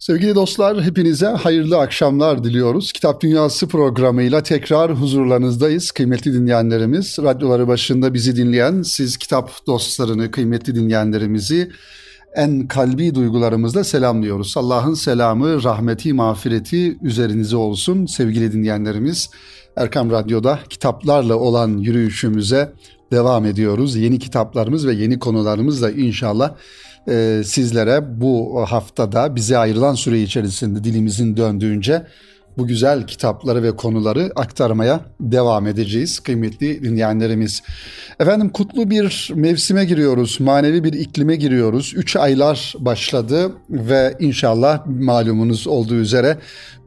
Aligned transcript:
Sevgili 0.00 0.34
dostlar, 0.34 0.82
hepinize 0.82 1.26
hayırlı 1.26 1.78
akşamlar 1.78 2.44
diliyoruz. 2.44 2.92
Kitap 2.92 3.20
Dünyası 3.20 3.68
programıyla 3.68 4.42
tekrar 4.42 4.92
huzurlarınızdayız. 4.92 5.90
Kıymetli 5.90 6.34
dinleyenlerimiz, 6.34 7.18
radyoları 7.22 7.68
başında 7.68 8.14
bizi 8.14 8.36
dinleyen, 8.36 8.82
siz 8.82 9.16
kitap 9.16 9.66
dostlarını, 9.66 10.30
kıymetli 10.30 10.74
dinleyenlerimizi 10.74 11.70
en 12.34 12.68
kalbi 12.68 13.14
duygularımızla 13.14 13.84
selamlıyoruz. 13.84 14.56
Allah'ın 14.56 14.94
selamı, 14.94 15.62
rahmeti, 15.62 16.12
mağfireti 16.12 16.98
üzerinize 17.02 17.56
olsun 17.56 18.06
sevgili 18.06 18.52
dinleyenlerimiz. 18.52 19.30
Erkam 19.76 20.10
Radyo'da 20.10 20.58
kitaplarla 20.70 21.36
olan 21.36 21.78
yürüyüşümüze 21.78 22.72
devam 23.12 23.44
ediyoruz. 23.46 23.96
Yeni 23.96 24.18
kitaplarımız 24.18 24.86
ve 24.86 24.92
yeni 24.92 25.18
konularımızla 25.18 25.90
inşallah 25.90 26.54
e, 27.08 27.42
sizlere 27.44 28.20
bu 28.20 28.64
haftada 28.68 29.36
bize 29.36 29.58
ayrılan 29.58 29.94
süre 29.94 30.22
içerisinde 30.22 30.84
dilimizin 30.84 31.36
döndüğünce 31.36 32.06
bu 32.58 32.66
güzel 32.66 33.06
kitapları 33.06 33.62
ve 33.62 33.76
konuları 33.76 34.30
aktarmaya 34.36 35.00
devam 35.20 35.66
edeceğiz 35.66 36.20
kıymetli 36.20 36.84
dinleyenlerimiz. 36.84 37.62
Efendim 38.20 38.48
kutlu 38.48 38.90
bir 38.90 39.32
mevsime 39.34 39.84
giriyoruz, 39.84 40.40
manevi 40.40 40.84
bir 40.84 40.92
iklime 40.92 41.36
giriyoruz. 41.36 41.92
Üç 41.96 42.16
aylar 42.16 42.74
başladı 42.78 43.52
ve 43.70 44.16
inşallah 44.20 44.86
malumunuz 44.86 45.66
olduğu 45.66 45.94
üzere 45.94 46.38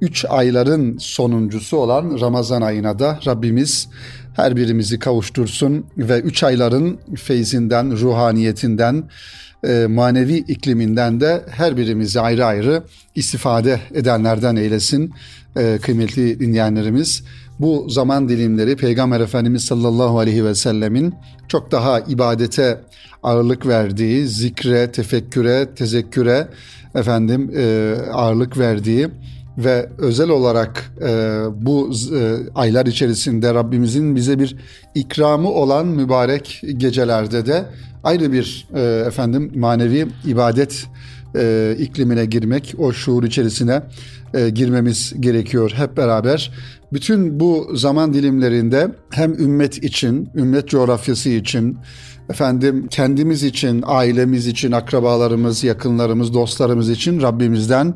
üç 0.01 0.25
ayların 0.29 0.97
sonuncusu 0.97 1.77
olan 1.77 2.17
Ramazan 2.21 2.61
ayına 2.61 2.99
da 2.99 3.19
Rabbimiz 3.27 3.89
her 4.35 4.55
birimizi 4.55 4.99
kavuştursun 4.99 5.85
ve 5.97 6.19
üç 6.19 6.43
ayların 6.43 6.99
feyzinden, 7.15 7.97
ruhaniyetinden, 7.97 9.09
e, 9.67 9.87
manevi 9.87 10.37
ikliminden 10.37 11.21
de 11.21 11.41
her 11.49 11.77
birimizi 11.77 12.19
ayrı 12.19 12.45
ayrı 12.45 12.83
istifade 13.15 13.79
edenlerden 13.93 14.55
eylesin 14.55 15.13
e, 15.57 15.79
kıymetli 15.81 16.39
dinleyenlerimiz. 16.39 17.23
Bu 17.59 17.89
zaman 17.89 18.29
dilimleri 18.29 18.75
Peygamber 18.75 19.19
Efendimiz 19.19 19.65
sallallahu 19.65 20.19
aleyhi 20.19 20.45
ve 20.45 20.55
sellemin 20.55 21.13
çok 21.47 21.71
daha 21.71 21.99
ibadete 21.99 22.79
ağırlık 23.23 23.67
verdiği, 23.67 24.27
zikre, 24.27 24.91
tefekküre, 24.91 25.75
tezekküre 25.75 26.47
efendim 26.95 27.51
e, 27.57 27.95
ağırlık 28.11 28.57
verdiği 28.57 29.09
ve 29.57 29.89
özel 29.97 30.29
olarak 30.29 30.91
e, 31.01 31.39
bu 31.51 31.91
e, 32.15 32.35
aylar 32.55 32.85
içerisinde 32.85 33.53
Rabbimizin 33.53 34.15
bize 34.15 34.39
bir 34.39 34.55
ikramı 34.95 35.49
olan 35.49 35.87
mübarek 35.87 36.61
gecelerde 36.77 37.45
de 37.45 37.65
ayrı 38.03 38.31
bir 38.31 38.67
e, 38.75 38.81
efendim 39.07 39.51
manevi 39.55 40.07
ibadet 40.25 40.87
e, 41.35 41.75
iklimine 41.79 42.25
girmek, 42.25 42.75
o 42.77 42.93
şuur 42.93 43.23
içerisine 43.23 43.81
e, 44.33 44.49
girmemiz 44.49 45.13
gerekiyor 45.19 45.73
hep 45.75 45.97
beraber. 45.97 46.51
Bütün 46.93 47.39
bu 47.39 47.71
zaman 47.75 48.13
dilimlerinde 48.13 48.91
hem 49.09 49.33
ümmet 49.33 49.83
için, 49.83 50.29
ümmet 50.35 50.67
coğrafyası 50.67 51.29
için, 51.29 51.77
efendim 52.29 52.87
kendimiz 52.89 53.43
için, 53.43 53.83
ailemiz 53.85 54.47
için, 54.47 54.71
akrabalarımız, 54.71 55.63
yakınlarımız, 55.63 56.33
dostlarımız 56.33 56.89
için 56.89 57.21
Rabbimizden 57.21 57.93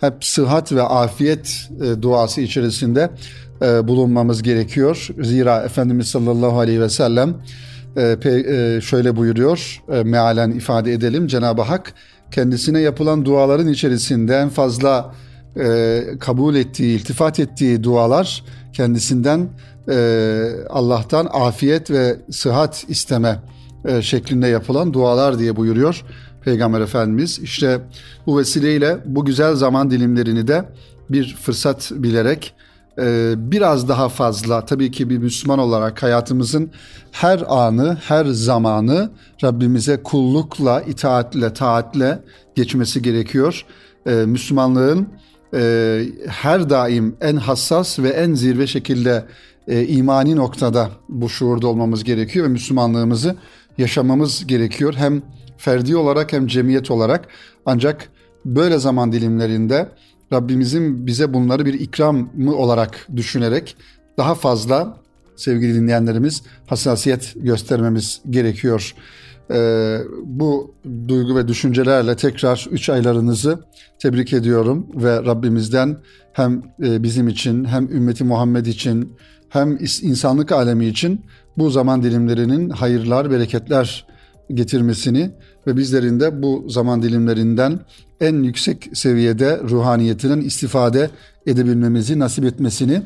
hep 0.00 0.24
sıhhat 0.24 0.72
ve 0.72 0.82
afiyet 0.82 1.68
e, 1.82 2.02
duası 2.02 2.40
içerisinde 2.40 3.10
e, 3.62 3.88
bulunmamız 3.88 4.42
gerekiyor. 4.42 5.08
Zira 5.22 5.62
Efendimiz 5.62 6.08
sallallahu 6.08 6.58
aleyhi 6.58 6.80
ve 6.80 6.88
sellem 6.88 7.34
e, 7.96 8.18
e, 8.24 8.80
şöyle 8.80 9.16
buyuruyor, 9.16 9.82
e, 9.92 10.02
mealen 10.02 10.50
ifade 10.50 10.92
edelim. 10.92 11.26
Cenab-ı 11.26 11.62
Hak 11.62 11.94
kendisine 12.30 12.80
yapılan 12.80 13.24
duaların 13.24 13.68
içerisinde 13.68 14.36
en 14.36 14.48
fazla 14.48 15.14
e, 15.56 16.00
kabul 16.20 16.54
ettiği, 16.54 16.96
iltifat 16.96 17.40
ettiği 17.40 17.82
dualar 17.82 18.44
kendisinden 18.72 19.48
Allah'tan 20.70 21.28
afiyet 21.32 21.90
ve 21.90 22.16
sıhhat 22.30 22.84
isteme 22.88 23.38
şeklinde 24.00 24.46
yapılan 24.46 24.92
dualar 24.92 25.38
diye 25.38 25.56
buyuruyor 25.56 26.04
Peygamber 26.44 26.80
Efendimiz. 26.80 27.38
İşte 27.38 27.80
bu 28.26 28.38
vesileyle 28.38 28.98
bu 29.04 29.24
güzel 29.24 29.54
zaman 29.54 29.90
dilimlerini 29.90 30.48
de 30.48 30.64
bir 31.10 31.36
fırsat 31.42 31.92
bilerek 31.94 32.54
e, 32.98 33.34
biraz 33.36 33.88
daha 33.88 34.08
fazla 34.08 34.64
tabii 34.64 34.90
ki 34.90 35.10
bir 35.10 35.18
Müslüman 35.18 35.58
olarak 35.58 36.02
hayatımızın 36.02 36.70
her 37.12 37.44
anı, 37.48 37.98
her 38.08 38.24
zamanı 38.24 39.10
Rabbimize 39.44 40.02
kullukla, 40.02 40.80
itaatle, 40.82 41.52
taatle 41.52 42.18
geçmesi 42.54 43.02
gerekiyor. 43.02 43.64
E, 44.06 44.10
Müslümanlığın 44.10 45.08
e, 45.54 46.02
her 46.28 46.70
daim 46.70 47.16
en 47.20 47.36
hassas 47.36 47.98
ve 47.98 48.08
en 48.08 48.34
zirve 48.34 48.66
şekilde 48.66 49.24
imani 49.88 50.36
noktada 50.36 50.90
bu 51.08 51.28
şuurda 51.28 51.66
olmamız 51.66 52.04
gerekiyor 52.04 52.46
ve 52.46 52.48
Müslümanlığımızı 52.48 53.36
yaşamamız 53.78 54.46
gerekiyor. 54.46 54.94
Hem 54.96 55.22
ferdi 55.56 55.96
olarak 55.96 56.32
hem 56.32 56.46
cemiyet 56.46 56.90
olarak 56.90 57.28
ancak 57.66 58.08
böyle 58.44 58.78
zaman 58.78 59.12
dilimlerinde 59.12 59.88
Rabbimizin 60.34 61.06
bize 61.06 61.34
bunları 61.34 61.66
bir 61.66 61.74
ikramı 61.74 62.54
olarak 62.56 63.08
düşünerek 63.16 63.76
daha 64.18 64.34
fazla 64.34 64.96
sevgili 65.36 65.74
dinleyenlerimiz 65.74 66.42
hassasiyet 66.66 67.32
göstermemiz 67.36 68.20
gerekiyor. 68.30 68.94
Ee, 69.50 69.98
bu 70.24 70.74
duygu 71.08 71.36
ve 71.36 71.48
düşüncelerle 71.48 72.16
tekrar 72.16 72.66
3 72.70 72.88
aylarınızı 72.88 73.58
tebrik 73.98 74.32
ediyorum 74.32 74.86
ve 74.94 75.16
Rabbimizden 75.16 75.96
hem 76.32 76.62
e, 76.82 77.02
bizim 77.02 77.28
için 77.28 77.64
hem 77.64 77.88
ümmeti 77.88 78.24
Muhammed 78.24 78.66
için 78.66 79.12
hem 79.48 79.78
insanlık 80.02 80.52
alemi 80.52 80.86
için 80.86 81.20
bu 81.58 81.70
zaman 81.70 82.02
dilimlerinin 82.02 82.70
hayırlar, 82.70 83.30
bereketler 83.30 84.06
getirmesini 84.50 85.30
ve 85.66 85.76
bizlerin 85.76 86.20
de 86.20 86.42
bu 86.42 86.66
zaman 86.68 87.02
dilimlerinden 87.02 87.80
en 88.20 88.42
yüksek 88.42 88.90
seviyede 88.94 89.60
ruhaniyetinden 89.70 90.40
istifade 90.40 91.10
edebilmemizi 91.46 92.18
nasip 92.18 92.44
etmesini 92.44 93.02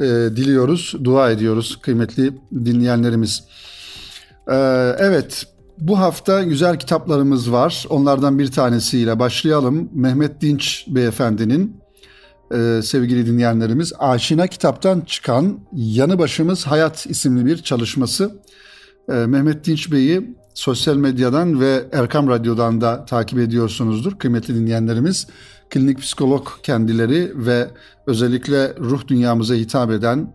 e, 0.00 0.04
diliyoruz, 0.36 0.94
dua 1.04 1.30
ediyoruz 1.30 1.78
kıymetli 1.82 2.32
dinleyenlerimiz. 2.52 3.44
E, 4.48 4.56
evet, 4.98 5.46
bu 5.78 5.98
hafta 5.98 6.42
güzel 6.42 6.78
kitaplarımız 6.78 7.52
var. 7.52 7.86
Onlardan 7.88 8.38
bir 8.38 8.50
tanesiyle 8.50 9.18
başlayalım. 9.18 9.90
Mehmet 9.94 10.40
Dinç 10.40 10.84
Beyefendinin 10.88 11.76
e, 12.54 12.80
sevgili 12.84 13.26
dinleyenlerimiz 13.26 13.92
Aşina 13.98 14.46
kitaptan 14.46 15.00
çıkan 15.00 15.58
Yanı 15.72 16.18
Başımız 16.18 16.66
Hayat 16.66 17.06
isimli 17.06 17.46
bir 17.46 17.56
çalışması. 17.56 18.32
E, 19.08 19.12
Mehmet 19.12 19.66
Dinç 19.66 19.92
Bey'i 19.92 20.39
sosyal 20.54 20.96
medyadan 20.96 21.60
ve 21.60 21.84
Erkam 21.92 22.28
Radyo'dan 22.28 22.80
da 22.80 23.04
takip 23.04 23.38
ediyorsunuzdur 23.38 24.18
kıymetli 24.18 24.54
dinleyenlerimiz. 24.54 25.26
Klinik 25.70 26.00
psikolog 26.00 26.48
kendileri 26.62 27.32
ve 27.34 27.68
özellikle 28.06 28.74
ruh 28.76 29.06
dünyamıza 29.08 29.54
hitap 29.54 29.90
eden 29.90 30.34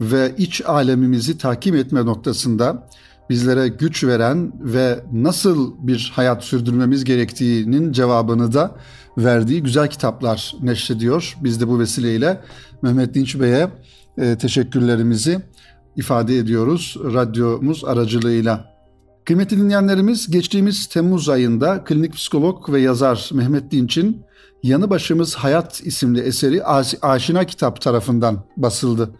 ve 0.00 0.34
iç 0.38 0.62
alemimizi 0.66 1.38
takip 1.38 1.74
etme 1.74 2.06
noktasında 2.06 2.88
bizlere 3.30 3.68
güç 3.68 4.04
veren 4.04 4.52
ve 4.60 5.04
nasıl 5.12 5.74
bir 5.78 6.12
hayat 6.14 6.44
sürdürmemiz 6.44 7.04
gerektiğinin 7.04 7.92
cevabını 7.92 8.52
da 8.52 8.76
verdiği 9.18 9.62
güzel 9.62 9.90
kitaplar 9.90 10.54
neşrediyor. 10.62 11.36
Biz 11.40 11.60
de 11.60 11.68
bu 11.68 11.78
vesileyle 11.78 12.40
Mehmet 12.82 13.14
Dinç 13.14 13.40
Bey'e 13.40 13.70
e, 14.18 14.38
teşekkürlerimizi 14.38 15.40
ifade 15.96 16.38
ediyoruz 16.38 16.96
radyomuz 17.04 17.84
aracılığıyla. 17.84 18.71
Kıymetli 19.24 19.58
dinleyenlerimiz 19.58 20.30
geçtiğimiz 20.30 20.86
Temmuz 20.86 21.28
ayında 21.28 21.84
klinik 21.84 22.14
psikolog 22.14 22.72
ve 22.72 22.80
yazar 22.80 23.30
Mehmet 23.32 23.70
Dinç'in 23.70 24.22
Yanı 24.62 24.90
Başımız 24.90 25.34
Hayat 25.34 25.80
isimli 25.84 26.20
eseri 26.20 26.64
Aşina 27.02 27.44
Kitap 27.44 27.80
tarafından 27.80 28.44
basıldı. 28.56 29.10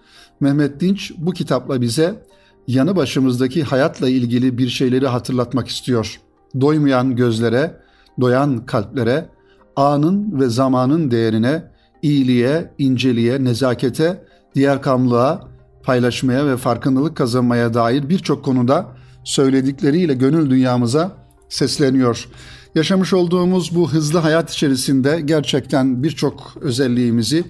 Mehmet 0.40 0.80
Dinç 0.80 1.12
bu 1.18 1.32
kitapla 1.32 1.80
bize 1.80 2.22
yanı 2.66 2.96
başımızdaki 2.96 3.62
hayatla 3.62 4.08
ilgili 4.08 4.58
bir 4.58 4.68
şeyleri 4.68 5.06
hatırlatmak 5.06 5.68
istiyor. 5.68 6.20
Doymayan 6.60 7.16
gözlere, 7.16 7.76
doyan 8.20 8.66
kalplere, 8.66 9.28
anın 9.76 10.40
ve 10.40 10.48
zamanın 10.48 11.10
değerine, 11.10 11.64
iyiliğe, 12.02 12.74
inceliğe, 12.78 13.44
nezakete, 13.44 14.24
diğer 14.54 14.82
kamlığa, 14.82 15.48
paylaşmaya 15.82 16.46
ve 16.46 16.56
farkındalık 16.56 17.16
kazanmaya 17.16 17.74
dair 17.74 18.08
birçok 18.08 18.44
konuda 18.44 19.01
söyledikleriyle 19.24 20.14
gönül 20.14 20.50
dünyamıza 20.50 21.12
sesleniyor. 21.48 22.28
Yaşamış 22.74 23.12
olduğumuz 23.12 23.74
bu 23.74 23.92
hızlı 23.92 24.18
hayat 24.18 24.50
içerisinde 24.52 25.20
gerçekten 25.24 26.02
birçok 26.02 26.56
özelliğimizi 26.60 27.44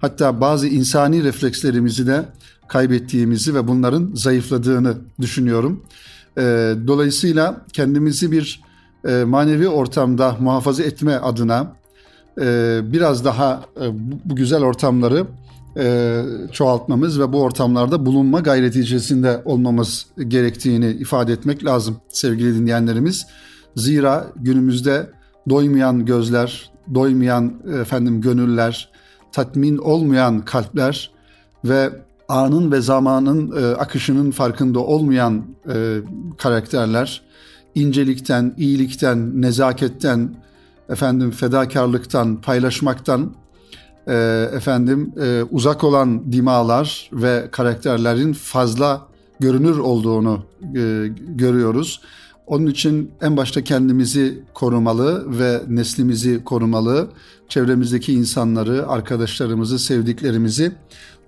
hatta 0.00 0.40
bazı 0.40 0.68
insani 0.68 1.24
reflekslerimizi 1.24 2.06
de 2.06 2.24
kaybettiğimizi 2.68 3.54
ve 3.54 3.68
bunların 3.68 4.10
zayıfladığını 4.14 4.96
düşünüyorum. 5.20 5.84
Ee, 6.38 6.74
dolayısıyla 6.86 7.64
kendimizi 7.72 8.32
bir 8.32 8.60
e, 9.08 9.24
manevi 9.24 9.68
ortamda 9.68 10.36
muhafaza 10.40 10.82
etme 10.82 11.16
adına 11.16 11.72
e, 12.40 12.80
biraz 12.84 13.24
daha 13.24 13.64
e, 13.80 13.92
bu, 13.92 14.20
bu 14.24 14.36
güzel 14.36 14.62
ortamları 14.62 15.26
e, 15.76 16.22
çoğaltmamız 16.52 17.20
ve 17.20 17.32
bu 17.32 17.42
ortamlarda 17.42 18.06
bulunma 18.06 18.40
gayreti 18.40 18.80
içerisinde 18.80 19.42
olmamız 19.44 20.06
gerektiğini 20.28 20.90
ifade 20.90 21.32
etmek 21.32 21.64
lazım 21.64 21.96
sevgili 22.08 22.54
dinleyenlerimiz. 22.54 23.26
Zira 23.76 24.26
günümüzde 24.36 25.10
doymayan 25.50 26.04
gözler, 26.04 26.70
doymayan 26.94 27.54
efendim 27.80 28.20
gönüller, 28.20 28.88
tatmin 29.32 29.78
olmayan 29.78 30.44
kalpler 30.44 31.10
ve 31.64 31.90
anın 32.28 32.72
ve 32.72 32.80
zamanın 32.80 33.62
e, 33.62 33.76
akışının 33.76 34.30
farkında 34.30 34.80
olmayan 34.80 35.44
e, 35.74 35.98
karakterler 36.38 37.22
incelikten, 37.74 38.54
iyilikten, 38.56 39.42
nezaketten, 39.42 40.36
efendim 40.88 41.30
fedakarlıktan, 41.30 42.40
paylaşmaktan 42.40 43.32
e, 44.08 44.14
efendim 44.52 45.12
e, 45.20 45.42
uzak 45.42 45.84
olan 45.84 46.32
dimalar 46.32 47.10
ve 47.12 47.48
karakterlerin 47.50 48.32
fazla 48.32 49.06
görünür 49.40 49.78
olduğunu 49.78 50.44
e, 50.76 51.06
görüyoruz. 51.28 52.00
Onun 52.46 52.66
için 52.66 53.10
en 53.20 53.36
başta 53.36 53.64
kendimizi 53.64 54.42
korumalı 54.54 55.38
ve 55.38 55.62
neslimizi 55.68 56.44
korumalı, 56.44 57.08
çevremizdeki 57.48 58.12
insanları, 58.12 58.88
arkadaşlarımızı, 58.88 59.78
sevdiklerimizi 59.78 60.72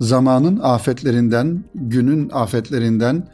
zamanın 0.01 0.61
afetlerinden, 0.63 1.65
günün 1.75 2.31
afetlerinden 2.33 3.29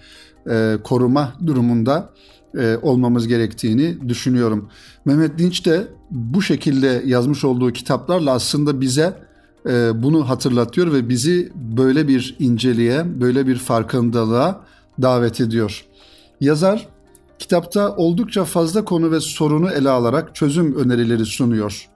e, 0.51 0.77
koruma 0.85 1.33
durumunda 1.47 2.11
e, 2.59 2.77
olmamız 2.83 3.29
gerektiğini 3.29 4.09
düşünüyorum. 4.09 4.69
Mehmet 5.05 5.39
Dinç 5.39 5.67
de 5.67 5.89
bu 6.11 6.43
şekilde 6.43 7.03
yazmış 7.07 7.45
olduğu 7.45 7.73
kitaplarla 7.73 8.33
aslında 8.33 8.81
bize 8.81 9.24
bunu 9.95 10.29
hatırlatıyor 10.29 10.93
ve 10.93 11.09
bizi 11.09 11.53
böyle 11.55 12.09
bir 12.09 12.37
inceliğe, 12.39 13.21
böyle 13.21 13.47
bir 13.47 13.57
farkındalığa 13.57 14.65
davet 15.03 15.41
ediyor. 15.41 15.85
Yazar 16.41 16.89
kitapta 17.39 17.97
oldukça 17.97 18.45
fazla 18.45 18.85
konu 18.85 19.11
ve 19.11 19.21
sorunu 19.21 19.71
ele 19.71 19.91
alarak 19.91 20.35
çözüm 20.35 20.77
önerileri 20.77 21.27
sunuyor. 21.27 21.89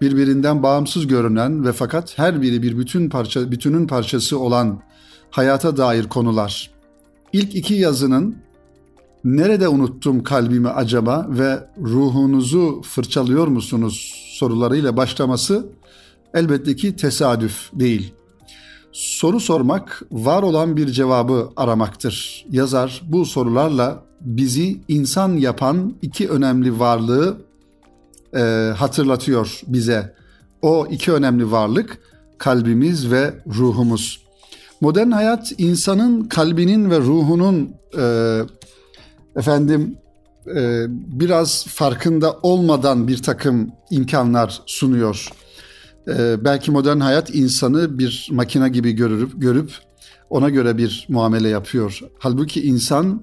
Birbirinden 0.00 0.62
bağımsız 0.62 1.06
görünen 1.06 1.64
ve 1.64 1.72
fakat 1.72 2.18
her 2.18 2.42
biri 2.42 2.62
bir 2.62 2.78
bütün 2.78 3.10
parça 3.10 3.50
bütünün 3.50 3.86
parçası 3.86 4.38
olan 4.38 4.82
hayata 5.30 5.76
dair 5.76 6.04
konular. 6.04 6.70
İlk 7.32 7.54
iki 7.54 7.74
yazının 7.74 8.36
nerede 9.24 9.68
unuttum 9.68 10.22
kalbimi 10.22 10.68
acaba 10.68 11.26
ve 11.30 11.58
ruhunuzu 11.82 12.82
fırçalıyor 12.82 13.46
musunuz 13.46 14.24
sorularıyla 14.38 14.96
başlaması 14.96 15.66
elbette 16.34 16.76
ki 16.76 16.96
tesadüf 16.96 17.70
değil. 17.72 18.12
Soru 18.92 19.40
sormak 19.40 20.02
var 20.12 20.42
olan 20.42 20.76
bir 20.76 20.86
cevabı 20.86 21.48
aramaktır. 21.56 22.46
Yazar 22.50 23.02
bu 23.06 23.26
sorularla 23.26 24.02
bizi 24.20 24.80
insan 24.88 25.36
yapan 25.36 25.94
iki 26.02 26.28
önemli 26.28 26.78
varlığı 26.78 27.36
e, 28.36 28.72
hatırlatıyor 28.76 29.60
bize. 29.66 30.14
O 30.62 30.86
iki 30.90 31.12
önemli 31.12 31.50
varlık 31.50 31.98
kalbimiz 32.38 33.10
ve 33.10 33.34
ruhumuz. 33.46 34.22
Modern 34.80 35.10
hayat 35.10 35.52
insanın 35.58 36.24
kalbinin 36.24 36.90
ve 36.90 36.98
ruhunun 36.98 37.70
e, 37.98 38.38
efendim 39.36 39.96
e, 40.56 40.84
biraz 40.88 41.66
farkında 41.66 42.36
olmadan 42.42 43.08
bir 43.08 43.22
takım 43.22 43.70
imkanlar 43.90 44.62
sunuyor. 44.66 45.28
E, 46.08 46.44
belki 46.44 46.70
modern 46.70 47.00
hayat 47.00 47.34
insanı 47.34 47.98
bir 47.98 48.28
makine 48.32 48.68
gibi 48.68 48.92
görüp 48.92 49.40
görüp 49.40 49.70
ona 50.30 50.48
göre 50.48 50.78
bir 50.78 51.06
muamele 51.08 51.48
yapıyor. 51.48 52.00
Halbuki 52.18 52.62
insan 52.62 53.22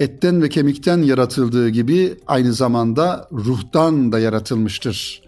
etten 0.00 0.42
ve 0.42 0.48
kemikten 0.48 1.02
yaratıldığı 1.02 1.68
gibi 1.68 2.16
aynı 2.26 2.52
zamanda 2.52 3.28
ruhtan 3.32 4.12
da 4.12 4.18
yaratılmıştır. 4.18 5.22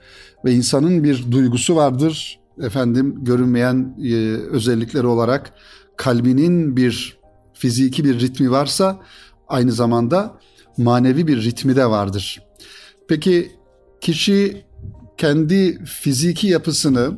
Ve 0.45 0.53
insanın 0.53 1.05
bir 1.05 1.33
duygusu 1.33 1.77
vardır. 1.77 2.41
Efendim 2.63 3.25
görünmeyen 3.25 3.97
e, 4.05 4.15
özellikleri 4.35 5.07
olarak 5.07 5.53
kalbinin 5.97 6.77
bir 6.77 7.19
fiziki 7.53 8.05
bir 8.05 8.21
ritmi 8.21 8.51
varsa 8.51 9.01
aynı 9.49 9.73
zamanda 9.73 10.39
manevi 10.77 11.27
bir 11.27 11.43
ritmi 11.43 11.77
de 11.77 11.87
vardır. 11.87 12.43
Peki 13.09 13.53
kişi 14.01 14.65
kendi 15.21 15.85
fiziki 15.85 16.47
yapısını 16.47 17.13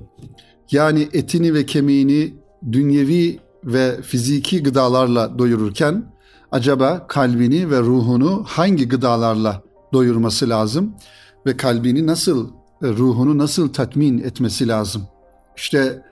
yani 0.70 1.08
etini 1.12 1.54
ve 1.54 1.66
kemiğini 1.66 2.34
dünyevi 2.72 3.38
ve 3.64 4.02
fiziki 4.02 4.62
gıdalarla 4.62 5.38
doyururken 5.38 6.04
acaba 6.52 7.06
kalbini 7.06 7.70
ve 7.70 7.80
ruhunu 7.80 8.44
hangi 8.46 8.88
gıdalarla 8.88 9.62
doyurması 9.92 10.48
lazım 10.48 10.94
ve 11.46 11.56
kalbini 11.56 12.06
nasıl 12.06 12.50
ruhunu 12.82 13.38
nasıl 13.38 13.72
tatmin 13.72 14.18
etmesi 14.18 14.68
lazım? 14.68 15.02
İşte 15.56 16.02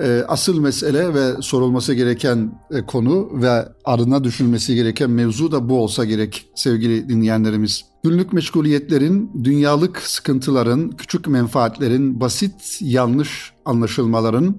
e, 0.00 0.24
asıl 0.28 0.60
mesele 0.60 1.14
ve 1.14 1.42
sorulması 1.42 1.94
gereken 1.94 2.60
e, 2.70 2.86
konu 2.86 3.42
ve 3.42 3.68
arına 3.84 4.24
düşünülmesi 4.24 4.74
gereken 4.74 5.10
mevzu 5.10 5.52
da 5.52 5.68
bu 5.68 5.82
olsa 5.82 6.04
gerek 6.04 6.48
sevgili 6.54 7.08
dinleyenlerimiz. 7.08 7.84
Günlük 8.06 8.32
meşguliyetlerin, 8.32 9.30
dünyalık 9.44 9.98
sıkıntıların, 9.98 10.90
küçük 10.90 11.28
menfaatlerin, 11.28 12.20
basit 12.20 12.78
yanlış 12.80 13.52
anlaşılmaların, 13.64 14.56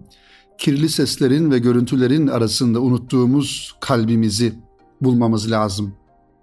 kirli 0.57 0.89
seslerin 0.89 1.51
ve 1.51 1.59
görüntülerin 1.59 2.27
arasında 2.27 2.79
unuttuğumuz 2.79 3.75
kalbimizi 3.79 4.53
bulmamız 5.01 5.51
lazım. 5.51 5.93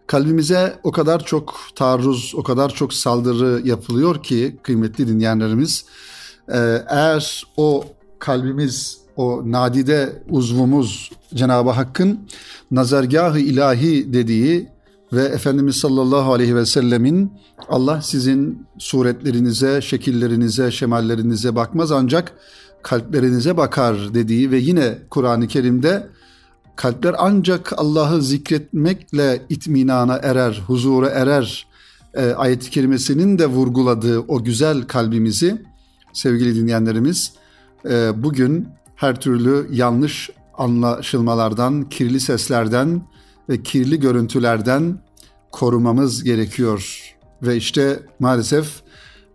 Kalbimize 0.07 0.81
o 0.83 0.93
kadar 0.93 1.25
çok 1.25 1.55
taarruz, 1.75 2.33
o 2.37 2.43
kadar 2.43 2.75
çok 2.75 2.95
saldırı 2.95 3.69
yapılıyor 3.69 4.23
ki 4.23 4.57
kıymetli 4.63 5.09
dinleyenlerimiz, 5.09 5.85
e, 6.49 6.59
eğer 6.89 7.45
o 7.57 7.85
kalbimiz, 8.19 8.99
o 9.17 9.43
nadide 9.45 10.23
uzvumuz 10.31 11.11
Cenab-ı 11.35 11.71
Hakk'ın 11.71 12.29
nazargahı 12.71 13.39
ilahi 13.39 14.13
dediği 14.13 14.74
ve 15.15 15.25
Efendimiz 15.25 15.77
sallallahu 15.77 16.33
aleyhi 16.33 16.57
ve 16.57 16.67
sellemin 16.67 17.33
Allah 17.69 18.03
sizin 18.03 18.67
suretlerinize, 18.79 19.81
şekillerinize, 19.81 20.71
şemallerinize 20.71 21.55
bakmaz 21.55 21.93
ancak 21.93 22.33
kalplerinize 22.83 23.57
bakar 23.57 24.15
dediği 24.15 24.51
ve 24.51 24.59
yine 24.59 24.99
Kur'an-ı 25.11 25.49
Kerim'de 25.49 26.07
kalpler 26.77 27.15
ancak 27.19 27.73
Allah'ı 27.77 28.23
zikretmekle 28.23 29.43
itminana 29.49 30.17
erer, 30.17 30.63
huzura 30.67 31.09
erer 31.09 31.67
e, 32.15 32.31
ayet-i 32.31 32.71
kerimesinin 32.71 33.39
de 33.39 33.47
vurguladığı 33.47 34.19
o 34.19 34.45
güzel 34.45 34.83
kalbimizi 34.83 35.63
sevgili 36.13 36.57
dinleyenlerimiz 36.57 37.33
e, 37.91 38.23
bugün 38.23 38.69
her 38.97 39.21
türlü 39.21 39.69
yanlış 39.71 40.31
anlaşılmalardan, 40.59 41.89
kirli 41.89 42.21
seslerden 42.21 43.03
ve 43.49 43.63
kirli 43.63 44.01
görüntülerden 44.01 44.99
korumamız 45.55 46.25
gerekiyor. 46.25 47.01
Ve 47.43 47.57
işte 47.57 48.03
maalesef 48.19 48.83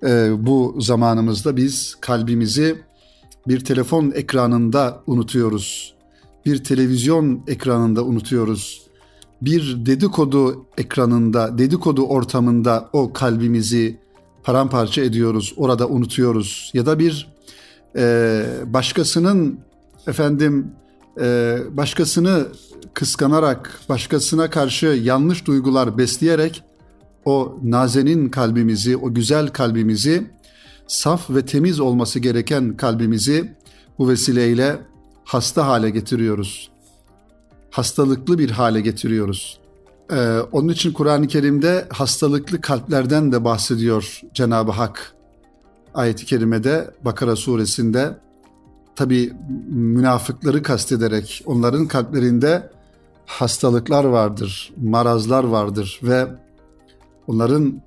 e, 0.04 0.32
bu 0.46 0.76
zamanımızda 0.80 1.58
biz 1.58 1.96
kalbimizi 2.02 2.82
bir 3.48 3.60
telefon 3.66 4.12
ekranında 4.12 5.04
unutuyoruz. 5.08 5.94
Bir 6.46 6.64
televizyon 6.64 7.44
ekranında 7.48 8.04
unutuyoruz. 8.04 8.82
Bir 9.42 9.86
dedikodu 9.86 10.66
ekranında, 10.78 11.58
dedikodu 11.58 12.04
ortamında 12.06 12.90
o 12.94 13.14
kalbimizi 13.14 14.00
paramparça 14.44 15.02
ediyoruz, 15.02 15.54
orada 15.58 15.88
unutuyoruz. 15.88 16.72
Ya 16.74 16.86
da 16.86 17.00
bir 17.00 17.28
e, 17.96 18.44
başkasının 18.66 19.60
efendim 20.08 20.72
e, 21.22 21.58
başkasını 21.72 22.48
kıskanarak, 22.94 23.80
başkasına 23.90 24.50
karşı 24.50 24.86
yanlış 24.86 25.46
duygular 25.46 25.98
besleyerek 25.98 26.64
o 27.26 27.60
nazenin 27.64 28.30
kalbimizi, 28.30 28.98
o 28.98 29.14
güzel 29.14 29.48
kalbimizi, 29.48 30.32
saf 30.88 31.30
ve 31.30 31.46
temiz 31.46 31.80
olması 31.80 32.20
gereken 32.20 32.78
kalbimizi 32.78 33.54
bu 34.00 34.10
vesileyle 34.10 34.80
hasta 35.24 35.68
hale 35.68 35.90
getiriyoruz. 35.90 36.70
Hastalıklı 37.72 38.40
bir 38.40 38.52
hale 38.52 38.82
getiriyoruz. 38.82 39.60
Ee, 40.12 40.40
onun 40.52 40.70
için 40.70 40.94
Kur'an-ı 40.94 41.28
Kerim'de 41.28 41.88
hastalıklı 41.90 42.62
kalplerden 42.62 43.32
de 43.32 43.44
bahsediyor 43.44 44.22
Cenab-ı 44.34 44.72
Hak 44.72 45.14
ayet-i 45.94 46.26
kerimede 46.26 46.92
Bakara 47.06 47.36
suresinde 47.36 48.18
tabi 48.96 49.34
münafıkları 49.70 50.64
kastederek 50.64 51.44
onların 51.46 51.88
kalplerinde 51.88 52.70
hastalıklar 53.30 54.04
vardır, 54.04 54.74
marazlar 54.82 55.44
vardır 55.44 56.00
ve 56.04 56.28
onların 57.28 57.82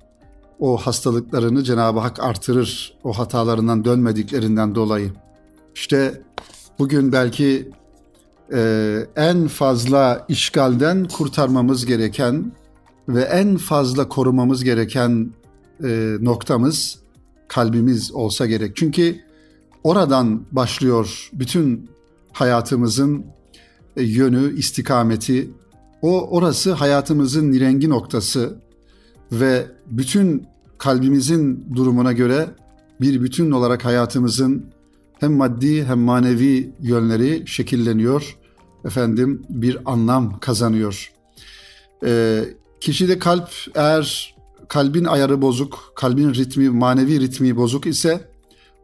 o 0.59 0.77
hastalıklarını 0.77 1.63
Cenab-ı 1.63 1.99
Hak 1.99 2.23
artırır 2.23 2.97
o 3.03 3.13
hatalarından 3.13 3.85
dönmediklerinden 3.85 4.75
dolayı. 4.75 5.11
İşte 5.75 6.21
bugün 6.79 7.11
belki 7.11 7.69
e, 8.53 8.97
en 9.15 9.47
fazla 9.47 10.25
işgalden 10.29 11.07
kurtarmamız 11.07 11.85
gereken 11.85 12.51
ve 13.09 13.21
en 13.21 13.57
fazla 13.57 14.09
korumamız 14.09 14.63
gereken 14.63 15.31
e, 15.83 16.17
noktamız 16.21 16.99
kalbimiz 17.47 18.11
olsa 18.11 18.45
gerek. 18.45 18.75
Çünkü 18.75 19.19
oradan 19.83 20.45
başlıyor 20.51 21.29
bütün 21.33 21.89
hayatımızın 22.31 23.25
yönü, 23.95 24.57
istikameti. 24.57 25.49
O 26.01 26.29
orası 26.29 26.71
hayatımızın 26.73 27.51
nirengi 27.51 27.89
noktası 27.89 28.55
ve 29.31 29.65
bütün 29.91 30.47
kalbimizin 30.77 31.65
durumuna 31.75 32.11
göre 32.11 32.49
bir 33.01 33.21
bütün 33.21 33.51
olarak 33.51 33.85
hayatımızın 33.85 34.65
hem 35.19 35.33
maddi 35.33 35.85
hem 35.85 35.99
manevi 35.99 36.73
yönleri 36.81 37.43
şekilleniyor. 37.45 38.37
Efendim 38.85 39.43
bir 39.49 39.77
anlam 39.85 40.39
kazanıyor. 40.39 41.11
Ee, 42.05 42.43
kişide 42.81 43.19
kalp 43.19 43.49
eğer 43.75 44.35
kalbin 44.67 45.05
ayarı 45.05 45.41
bozuk, 45.41 45.93
kalbin 45.95 46.33
ritmi, 46.33 46.69
manevi 46.69 47.19
ritmi 47.19 47.55
bozuk 47.55 47.87
ise 47.87 48.32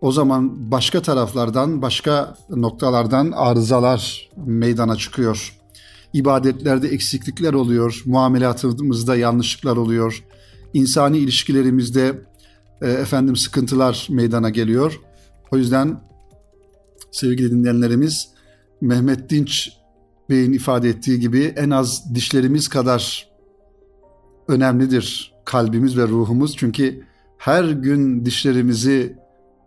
o 0.01 0.11
zaman 0.11 0.71
başka 0.71 1.01
taraflardan, 1.01 1.81
başka 1.81 2.37
noktalardan 2.49 3.31
arızalar 3.31 4.29
meydana 4.45 4.95
çıkıyor. 4.95 5.55
İbadetlerde 6.13 6.87
eksiklikler 6.87 7.53
oluyor, 7.53 8.01
muamelatımızda 8.05 9.15
yanlışlıklar 9.15 9.77
oluyor, 9.77 10.23
insani 10.73 11.17
ilişkilerimizde 11.17 12.21
e, 12.81 12.89
efendim 12.89 13.35
sıkıntılar 13.35 14.07
meydana 14.09 14.49
geliyor. 14.49 14.99
O 15.51 15.57
yüzden 15.57 16.01
sevgili 17.11 17.51
dinleyenlerimiz 17.51 18.29
Mehmet 18.81 19.29
Dinç 19.29 19.69
Bey'in 20.29 20.53
ifade 20.53 20.89
ettiği 20.89 21.19
gibi 21.19 21.53
en 21.57 21.69
az 21.69 22.15
dişlerimiz 22.15 22.67
kadar 22.67 23.29
önemlidir 24.47 25.33
kalbimiz 25.45 25.97
ve 25.97 26.07
ruhumuz. 26.07 26.57
Çünkü 26.57 27.03
her 27.37 27.63
gün 27.63 28.25
dişlerimizi 28.25 29.17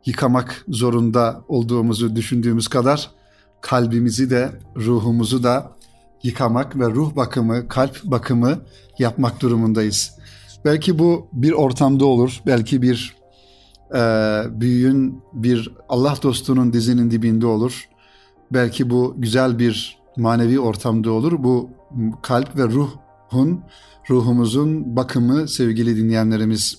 yıkamak 0.07 0.65
zorunda 0.69 1.45
olduğumuzu 1.49 2.17
düşündüğümüz 2.17 2.69
kadar 2.69 3.11
kalbimizi 3.61 4.31
de 4.31 4.51
ruhumuzu 4.77 5.43
da 5.43 5.73
yıkamak 6.23 6.79
ve 6.79 6.91
ruh 6.91 7.17
bakımı, 7.17 7.69
kalp 7.69 8.05
bakımı 8.05 8.59
yapmak 8.99 9.41
durumundayız. 9.41 10.19
Belki 10.65 10.99
bu 10.99 11.27
bir 11.33 11.53
ortamda 11.53 12.05
olur, 12.05 12.41
belki 12.47 12.83
bir 12.83 13.17
e, 13.95 14.01
büyüğün, 14.61 15.23
bir 15.33 15.75
Allah 15.89 16.17
dostunun 16.23 16.73
dizinin 16.73 17.11
dibinde 17.11 17.47
olur. 17.47 17.89
Belki 18.53 18.91
bu 18.91 19.15
güzel 19.19 19.59
bir 19.59 19.99
manevi 20.17 20.61
ortamda 20.61 21.13
olur. 21.13 21.33
Bu 21.39 21.71
kalp 22.23 22.57
ve 22.57 22.65
ruhun, 22.65 23.61
ruhumuzun 24.11 24.97
bakımı 24.97 25.49
sevgili 25.49 25.97
dinleyenlerimiz. 25.97 26.79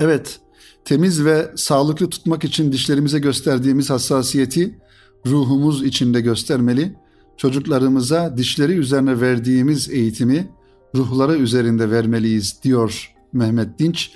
Evet, 0.00 0.40
temiz 0.84 1.24
ve 1.24 1.52
sağlıklı 1.56 2.10
tutmak 2.10 2.44
için 2.44 2.72
dişlerimize 2.72 3.18
gösterdiğimiz 3.18 3.90
hassasiyeti 3.90 4.78
ruhumuz 5.26 5.84
içinde 5.84 6.20
göstermeli. 6.20 6.94
Çocuklarımıza 7.36 8.36
dişleri 8.36 8.72
üzerine 8.72 9.20
verdiğimiz 9.20 9.90
eğitimi 9.90 10.48
ruhları 10.94 11.36
üzerinde 11.36 11.90
vermeliyiz 11.90 12.58
diyor 12.62 13.14
Mehmet 13.32 13.78
Dinç 13.78 14.10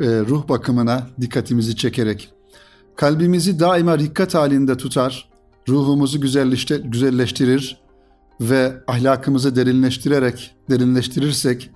e, 0.00 0.06
ruh 0.06 0.48
bakımına 0.48 1.06
dikkatimizi 1.20 1.76
çekerek. 1.76 2.30
Kalbimizi 2.96 3.60
daima 3.60 3.98
dikkat 3.98 4.34
halinde 4.34 4.76
tutar, 4.76 5.28
ruhumuzu 5.68 6.20
güzelleştirir 6.20 7.80
ve 8.40 8.72
ahlakımızı 8.86 9.56
derinleştirerek, 9.56 10.54
derinleştirirsek 10.70 11.70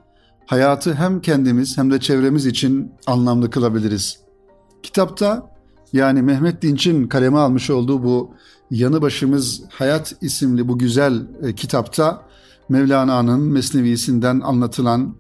hayatı 0.47 0.95
hem 0.95 1.21
kendimiz 1.21 1.79
hem 1.79 1.91
de 1.91 2.01
çevremiz 2.01 2.47
için 2.47 2.93
anlamlı 3.07 3.51
kılabiliriz. 3.51 4.28
Kitapta 4.83 5.51
yani 5.93 6.23
Mehmet 6.23 6.63
Dinç'in 6.63 7.09
kaleme 7.09 7.39
almış 7.39 7.71
olduğu 7.71 8.03
bu 8.05 8.31
Yanı 8.71 9.03
Başımız 9.03 9.63
Hayat 9.71 10.15
isimli 10.21 10.69
bu 10.69 10.79
güzel 10.79 11.23
e, 11.43 11.55
kitapta 11.55 12.23
Mevlana'nın 12.69 13.41
Mesnevisinden 13.41 14.41
anlatılan 14.41 15.17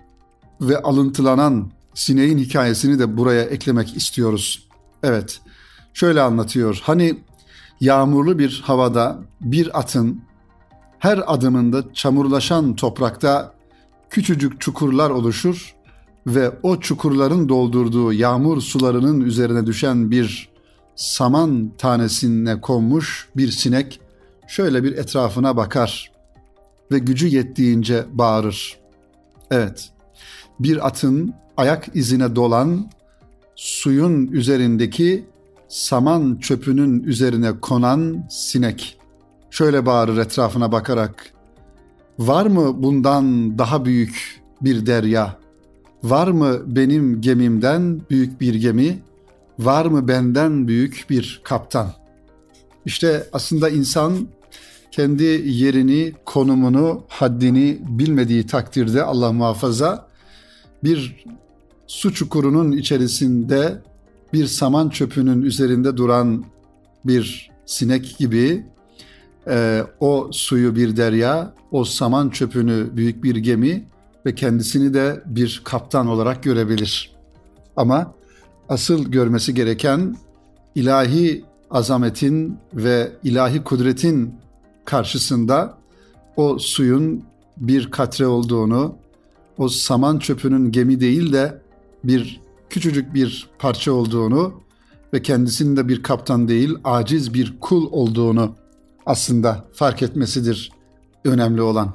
ve 0.60 0.82
alıntılanan 0.82 1.70
sineğin 1.94 2.38
hikayesini 2.38 2.98
de 2.98 3.16
buraya 3.16 3.42
eklemek 3.42 3.96
istiyoruz. 3.96 4.68
Evet, 5.02 5.40
şöyle 5.94 6.20
anlatıyor. 6.20 6.80
Hani 6.82 7.18
yağmurlu 7.80 8.38
bir 8.38 8.62
havada 8.64 9.18
bir 9.40 9.78
atın 9.78 10.22
her 10.98 11.34
adımında 11.34 11.92
çamurlaşan 11.92 12.76
toprakta 12.76 13.54
küçücük 14.10 14.60
çukurlar 14.60 15.10
oluşur 15.10 15.74
ve 16.34 16.50
o 16.62 16.80
çukurların 16.80 17.48
doldurduğu 17.48 18.12
yağmur 18.12 18.60
sularının 18.60 19.20
üzerine 19.20 19.66
düşen 19.66 20.10
bir 20.10 20.48
saman 20.96 21.72
tanesine 21.78 22.60
konmuş 22.60 23.28
bir 23.36 23.50
sinek 23.50 24.00
şöyle 24.46 24.82
bir 24.82 24.96
etrafına 24.96 25.56
bakar 25.56 26.12
ve 26.92 26.98
gücü 26.98 27.26
yettiğince 27.26 28.04
bağırır. 28.12 28.78
Evet, 29.50 29.90
bir 30.60 30.86
atın 30.86 31.34
ayak 31.56 31.88
izine 31.94 32.36
dolan 32.36 32.90
suyun 33.56 34.26
üzerindeki 34.26 35.26
saman 35.68 36.36
çöpünün 36.36 37.02
üzerine 37.02 37.60
konan 37.60 38.26
sinek. 38.30 38.98
Şöyle 39.50 39.86
bağırır 39.86 40.18
etrafına 40.18 40.72
bakarak. 40.72 41.32
Var 42.18 42.46
mı 42.46 42.82
bundan 42.82 43.58
daha 43.58 43.84
büyük 43.84 44.42
bir 44.60 44.86
derya? 44.86 45.38
Var 46.02 46.28
mı 46.28 46.62
benim 46.66 47.20
gemimden 47.20 48.00
büyük 48.10 48.40
bir 48.40 48.54
gemi? 48.54 48.98
Var 49.58 49.86
mı 49.86 50.08
benden 50.08 50.68
büyük 50.68 51.06
bir 51.10 51.40
kaptan? 51.44 51.92
İşte 52.84 53.26
aslında 53.32 53.68
insan 53.68 54.28
kendi 54.90 55.24
yerini, 55.46 56.12
konumunu, 56.24 57.04
haddini 57.08 57.78
bilmediği 57.88 58.46
takdirde 58.46 59.02
Allah 59.02 59.32
muhafaza 59.32 60.08
bir 60.84 61.24
su 61.86 62.14
çukurunun 62.14 62.72
içerisinde 62.72 63.82
bir 64.32 64.46
saman 64.46 64.88
çöpünün 64.88 65.42
üzerinde 65.42 65.96
duran 65.96 66.44
bir 67.04 67.50
sinek 67.66 68.18
gibi 68.18 68.66
e, 69.48 69.82
o 70.00 70.28
suyu 70.32 70.76
bir 70.76 70.96
derya, 70.96 71.54
o 71.70 71.84
saman 71.84 72.30
çöpünü 72.30 72.96
büyük 72.96 73.24
bir 73.24 73.36
gemi 73.36 73.84
ve 74.28 74.34
kendisini 74.34 74.94
de 74.94 75.22
bir 75.26 75.60
kaptan 75.64 76.06
olarak 76.06 76.42
görebilir. 76.42 77.16
Ama 77.76 78.14
asıl 78.68 79.04
görmesi 79.04 79.54
gereken 79.54 80.16
ilahi 80.74 81.44
azametin 81.70 82.58
ve 82.74 83.12
ilahi 83.24 83.64
kudretin 83.64 84.34
karşısında 84.84 85.78
o 86.36 86.58
suyun 86.58 87.24
bir 87.56 87.90
katre 87.90 88.26
olduğunu, 88.26 88.96
o 89.58 89.68
saman 89.68 90.18
çöpünün 90.18 90.72
gemi 90.72 91.00
değil 91.00 91.32
de 91.32 91.62
bir 92.04 92.40
küçücük 92.70 93.14
bir 93.14 93.50
parça 93.58 93.92
olduğunu 93.92 94.54
ve 95.12 95.22
kendisinin 95.22 95.76
de 95.76 95.88
bir 95.88 96.02
kaptan 96.02 96.48
değil, 96.48 96.74
aciz 96.84 97.34
bir 97.34 97.60
kul 97.60 97.88
olduğunu 97.92 98.54
aslında 99.06 99.64
fark 99.72 100.02
etmesidir 100.02 100.72
önemli 101.24 101.62
olan. 101.62 101.94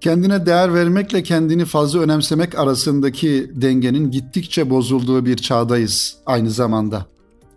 Kendine 0.00 0.46
değer 0.46 0.74
vermekle 0.74 1.22
kendini 1.22 1.64
fazla 1.64 2.00
önemsemek 2.00 2.58
arasındaki 2.58 3.50
dengenin 3.54 4.10
gittikçe 4.10 4.70
bozulduğu 4.70 5.24
bir 5.26 5.36
çağdayız 5.36 6.16
aynı 6.26 6.50
zamanda. 6.50 7.06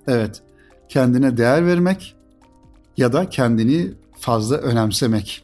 Evet, 0.08 0.42
kendine 0.90 1.38
değer 1.38 1.66
vermek 1.66 2.16
ya 2.98 3.14
da 3.14 3.30
kendini 3.30 3.92
fazla 4.20 4.56
önemsemek. 4.56 5.44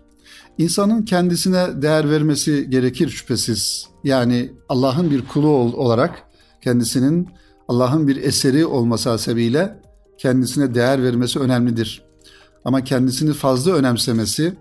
İnsanın 0.57 1.01
kendisine 1.01 1.81
değer 1.81 2.09
vermesi 2.09 2.69
gerekir 2.69 3.09
şüphesiz. 3.09 3.87
Yani 4.03 4.51
Allah'ın 4.69 5.11
bir 5.11 5.25
kulu 5.25 5.47
olarak 5.47 6.23
kendisinin 6.61 7.29
Allah'ın 7.67 8.07
bir 8.07 8.23
eseri 8.23 8.65
olması 8.65 9.09
hasebiyle 9.09 9.79
kendisine 10.17 10.75
değer 10.75 11.03
vermesi 11.03 11.39
önemlidir. 11.39 12.03
Ama 12.65 12.83
kendisini 12.83 13.33
fazla 13.33 13.71
önemsemesi 13.71 14.53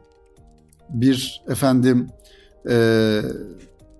bir 0.91 1.43
efendim 1.49 2.09
e, 2.69 3.21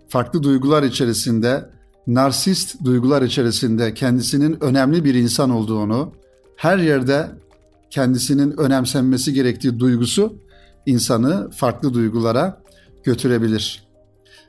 farklı 0.09 0.43
duygular 0.43 0.83
içerisinde, 0.83 1.71
narsist 2.07 2.85
duygular 2.85 3.23
içerisinde 3.23 3.95
kendisinin 3.95 4.65
önemli 4.65 5.05
bir 5.05 5.15
insan 5.15 5.51
olduğunu, 5.51 6.13
her 6.57 6.79
yerde 6.79 7.31
kendisinin 7.91 8.61
önemsenmesi 8.61 9.33
gerektiği 9.33 9.79
duygusu 9.79 10.35
insanı 10.87 11.51
farklı 11.51 11.95
duygulara 11.95 12.63
götürebilir. 13.03 13.85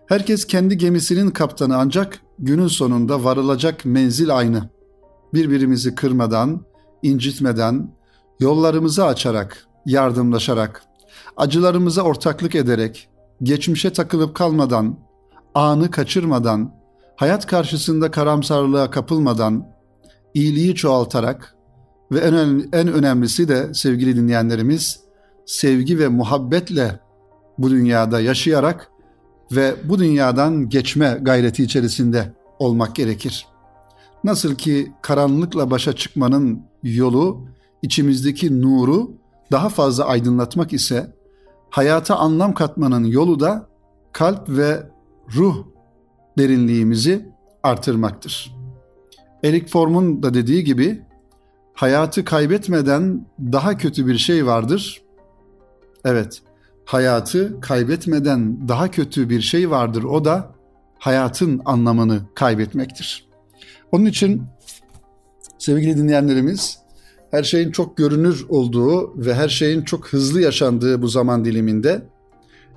Herkes 0.06 0.46
kendi 0.46 0.78
gemisinin 0.78 1.32
kaptanı 1.32 1.78
ancak 1.78 2.20
günün 2.40 2.68
sonunda 2.68 3.24
varılacak 3.24 3.86
menzil 3.86 4.38
aynı. 4.38 4.70
Birbirimizi 5.34 5.96
kırmadan, 5.96 6.62
incitmeden, 7.04 7.92
yollarımızı 8.40 9.06
açarak, 9.06 9.68
yardımlaşarak, 9.86 10.84
acılarımıza 11.38 12.02
ortaklık 12.02 12.56
ederek, 12.56 13.10
geçmişe 13.44 13.94
takılıp 13.94 14.36
kalmadan, 14.36 14.98
anı 15.54 15.92
kaçırmadan, 15.92 16.74
hayat 17.16 17.48
karşısında 17.48 18.12
karamsarlığa 18.12 18.92
kapılmadan, 18.92 19.68
iyiliği 20.34 20.76
çoğaltarak 20.76 21.56
ve 22.12 22.20
en, 22.20 22.34
en 22.74 22.88
önemlisi 22.88 23.48
de 23.48 23.74
sevgili 23.74 24.16
dinleyenlerimiz, 24.16 25.00
sevgi 25.46 26.00
ve 26.00 26.08
muhabbetle 26.08 27.00
bu 27.58 27.70
dünyada 27.70 28.20
yaşayarak 28.20 28.92
ve 29.52 29.76
bu 29.84 30.00
dünyadan 30.00 30.70
geçme 30.70 31.20
gayreti 31.22 31.64
içerisinde 31.64 32.34
olmak 32.60 32.96
gerekir. 32.96 33.48
Nasıl 34.24 34.56
ki 34.56 34.92
karanlıkla 35.02 35.72
başa 35.72 35.94
çıkmanın 35.94 36.62
yolu 36.84 37.48
içimizdeki 37.82 38.62
nuru 38.62 39.12
daha 39.52 39.70
fazla 39.70 40.06
aydınlatmak 40.06 40.74
ise 40.74 41.16
hayata 41.76 42.16
anlam 42.16 42.54
katmanın 42.54 43.04
yolu 43.04 43.40
da 43.40 43.68
kalp 44.12 44.50
ve 44.50 44.84
ruh 45.36 45.66
derinliğimizi 46.38 47.30
artırmaktır. 47.64 48.56
Erik 49.44 49.70
Form'un 49.70 50.24
da 50.24 50.34
dediği 50.34 50.64
gibi 50.64 51.02
hayatı 51.74 52.26
kaybetmeden 52.26 53.26
daha 53.40 53.78
kötü 53.78 54.08
bir 54.08 54.18
şey 54.18 54.46
vardır. 54.46 55.02
Evet, 56.06 56.42
hayatı 56.86 57.62
kaybetmeden 57.62 58.68
daha 58.68 58.92
kötü 58.92 59.30
bir 59.30 59.42
şey 59.42 59.70
vardır. 59.70 60.04
O 60.04 60.26
da 60.26 60.52
hayatın 61.00 61.62
anlamını 61.66 62.22
kaybetmektir. 62.36 63.28
Onun 63.92 64.06
için 64.06 64.44
sevgili 65.58 65.98
dinleyenlerimiz 65.98 66.80
her 67.32 67.44
şeyin 67.44 67.72
çok 67.72 67.98
görünür 67.98 68.46
olduğu 68.50 69.26
ve 69.26 69.34
her 69.34 69.50
şeyin 69.50 69.82
çok 69.82 70.08
hızlı 70.08 70.42
yaşandığı 70.42 71.02
bu 71.02 71.08
zaman 71.08 71.46
diliminde 71.46 72.02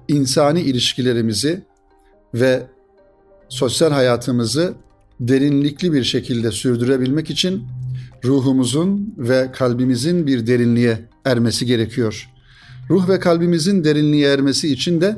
insani 0.09 0.61
ilişkilerimizi 0.61 1.63
ve 2.35 2.67
sosyal 3.49 3.91
hayatımızı 3.91 4.75
derinlikli 5.21 5.93
bir 5.93 6.05
şekilde 6.05 6.51
sürdürebilmek 6.51 7.31
için 7.31 7.65
ruhumuzun 8.25 9.15
ve 9.19 9.53
kalbimizin 9.53 10.27
bir 10.27 10.47
derinliğe 10.47 10.99
ermesi 11.25 11.67
gerekiyor. 11.67 12.29
Ruh 12.91 13.09
ve 13.09 13.21
kalbimizin 13.21 13.85
derinliğe 13.85 14.29
ermesi 14.29 14.73
için 14.73 15.01
de 15.01 15.17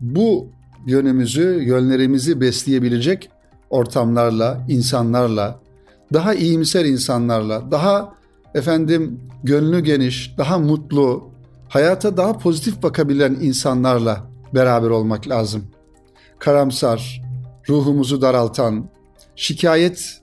bu 0.00 0.48
yönümüzü, 0.86 1.62
yönlerimizi 1.62 2.40
besleyebilecek 2.40 3.30
ortamlarla, 3.70 4.66
insanlarla, 4.68 5.60
daha 6.12 6.34
iyimser 6.34 6.84
insanlarla, 6.84 7.70
daha 7.70 8.14
efendim 8.54 9.20
gönlü 9.44 9.80
geniş, 9.80 10.34
daha 10.38 10.58
mutlu, 10.58 11.30
hayata 11.68 12.16
daha 12.16 12.38
pozitif 12.38 12.82
bakabilen 12.82 13.36
insanlarla 13.40 14.26
beraber 14.54 14.90
olmak 14.90 15.28
lazım. 15.28 15.64
Karamsar, 16.38 17.22
ruhumuzu 17.68 18.22
daraltan, 18.22 18.84
şikayet, 19.36 20.20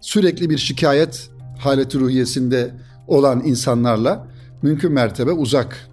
sürekli 0.00 0.50
bir 0.50 0.58
şikayet 0.58 1.30
haleti 1.58 2.00
ruhiyesinde 2.00 2.74
olan 3.06 3.42
insanlarla 3.44 4.26
mümkün 4.62 4.92
mertebe 4.92 5.32
uzak 5.32 5.88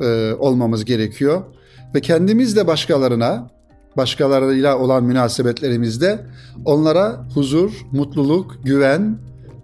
e, 0.00 0.32
olmamız 0.38 0.84
gerekiyor. 0.84 1.42
Ve 1.94 2.00
kendimiz 2.00 2.56
de 2.56 2.66
başkalarına, 2.66 3.50
başkalarıyla 3.96 4.78
olan 4.78 5.04
münasebetlerimizde 5.04 6.26
onlara 6.64 7.26
huzur, 7.34 7.72
mutluluk, 7.92 8.56
güven 8.64 9.18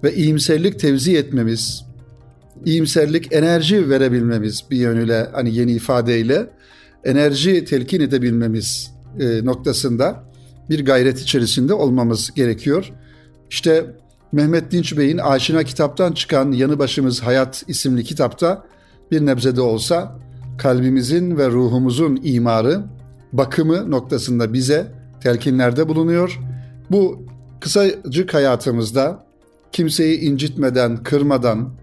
ve 0.04 0.14
iyimserlik 0.14 0.78
tevzi 0.78 1.16
etmemiz, 1.16 1.84
iyimserlik 2.64 3.32
enerji 3.32 3.90
verebilmemiz 3.90 4.64
bir 4.70 4.76
yönüyle 4.76 5.28
hani 5.32 5.54
yeni 5.54 5.72
ifadeyle 5.72 6.50
enerji 7.04 7.64
telkin 7.64 8.00
edebilmemiz 8.00 8.90
e, 9.20 9.44
noktasında 9.44 10.24
bir 10.70 10.84
gayret 10.84 11.20
içerisinde 11.20 11.74
olmamız 11.74 12.30
gerekiyor. 12.34 12.92
İşte 13.50 13.86
Mehmet 14.32 14.70
Dinç 14.72 14.98
Bey'in 14.98 15.18
Aşina 15.18 15.64
kitaptan 15.64 16.12
çıkan 16.12 16.52
Yanı 16.52 16.78
Başımız 16.78 17.20
Hayat 17.20 17.64
isimli 17.68 18.04
kitapta 18.04 18.66
bir 19.10 19.26
nebzede 19.26 19.60
olsa 19.60 20.18
kalbimizin 20.58 21.38
ve 21.38 21.48
ruhumuzun 21.48 22.20
imarı, 22.24 22.84
bakımı 23.32 23.90
noktasında 23.90 24.52
bize 24.52 24.86
telkinlerde 25.22 25.88
bulunuyor. 25.88 26.40
Bu 26.90 27.26
kısacık 27.60 28.34
hayatımızda 28.34 29.24
kimseyi 29.74 30.20
incitmeden, 30.20 31.02
kırmadan, 31.02 31.74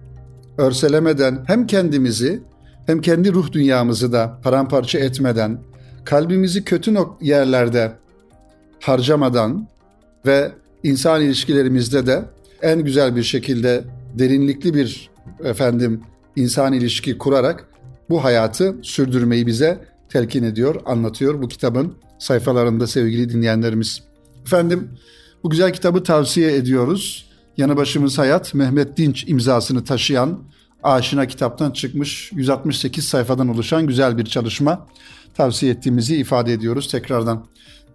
örselemeden 0.57 1.43
hem 1.47 1.67
kendimizi 1.67 2.41
hem 2.85 3.01
kendi 3.01 3.33
ruh 3.33 3.51
dünyamızı 3.51 4.11
da 4.11 4.39
paramparça 4.43 4.99
etmeden, 4.99 5.59
kalbimizi 6.05 6.63
kötü 6.63 6.93
yerlerde 7.21 7.91
harcamadan 8.81 9.67
ve 10.25 10.51
insan 10.83 11.21
ilişkilerimizde 11.21 12.05
de 12.05 12.25
en 12.61 12.83
güzel 12.83 13.15
bir 13.15 13.23
şekilde 13.23 13.83
derinlikli 14.19 14.73
bir 14.73 15.09
efendim 15.43 16.01
insan 16.35 16.73
ilişki 16.73 17.17
kurarak 17.17 17.67
bu 18.09 18.23
hayatı 18.23 18.75
sürdürmeyi 18.81 19.47
bize 19.47 19.79
telkin 20.09 20.43
ediyor, 20.43 20.81
anlatıyor 20.85 21.41
bu 21.41 21.47
kitabın 21.47 21.93
sayfalarında 22.19 22.87
sevgili 22.87 23.29
dinleyenlerimiz. 23.29 24.03
Efendim 24.45 24.89
bu 25.43 25.49
güzel 25.49 25.73
kitabı 25.73 26.03
tavsiye 26.03 26.55
ediyoruz. 26.55 27.30
Yanı 27.57 27.77
başımız 27.77 28.17
hayat 28.17 28.53
Mehmet 28.53 28.97
Dinç 28.97 29.27
imzasını 29.27 29.83
taşıyan 29.83 30.39
Aşina 30.83 31.27
kitaptan 31.27 31.71
çıkmış 31.71 32.31
168 32.31 33.07
sayfadan 33.07 33.47
oluşan 33.47 33.87
güzel 33.87 34.17
bir 34.17 34.25
çalışma 34.25 34.87
tavsiye 35.33 35.71
ettiğimizi 35.71 36.15
ifade 36.15 36.53
ediyoruz 36.53 36.87
tekrardan. 36.91 37.45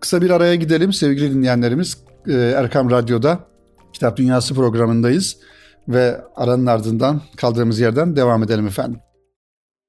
Kısa 0.01 0.23
bir 0.23 0.31
araya 0.31 0.55
gidelim 0.55 0.93
sevgili 0.93 1.35
dinleyenlerimiz. 1.35 1.97
Ee, 2.29 2.33
Erkam 2.33 2.91
Radyo'da 2.91 3.41
Kitap 3.93 4.17
Dünyası 4.17 4.55
programındayız 4.55 5.37
ve 5.89 6.21
aranın 6.37 6.67
ardından 6.67 7.23
kaldığımız 7.37 7.81
yerden 7.81 8.17
devam 8.17 8.43
edelim 8.43 8.67
efendim. 8.67 9.01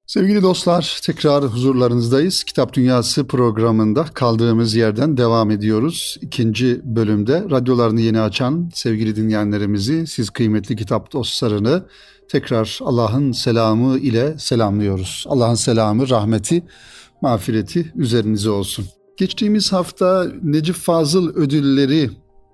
Sevgili 0.08 0.42
dostlar, 0.42 1.00
tekrar 1.04 1.44
huzurlarınızdayız. 1.44 2.44
Kitap 2.44 2.74
Dünyası 2.74 3.28
programında 3.28 4.04
kaldığımız 4.04 4.76
yerden 4.76 5.18
devam 5.18 5.52
ediyoruz. 5.52 6.18
İkinci 6.22 6.82
bölümde 6.84 7.46
radyolarını 7.52 8.02
yeni 8.02 8.20
açan 8.20 8.70
sevgili 8.74 9.16
dinleyenlerimizi, 9.16 10.08
siz 10.08 10.30
kıymetli 10.30 10.76
kitap 10.76 11.14
dostlarını 11.14 11.86
tekrar 12.30 12.80
Allah'ın 12.82 13.32
selamı 13.32 13.98
ile 13.98 14.40
selamlıyoruz. 14.40 15.26
Allah'ın 15.28 15.56
selamı, 15.56 16.10
rahmeti, 16.10 16.64
mağfireti 17.22 17.92
üzerinize 17.96 18.50
olsun. 18.50 18.86
Geçtiğimiz 19.18 19.74
hafta 19.74 20.28
Necip 20.44 20.76
Fazıl 20.76 21.36
ödülleri 21.36 22.10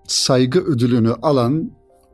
saygı 0.07 0.59
ödülünü 0.59 1.13
alan 1.21 1.71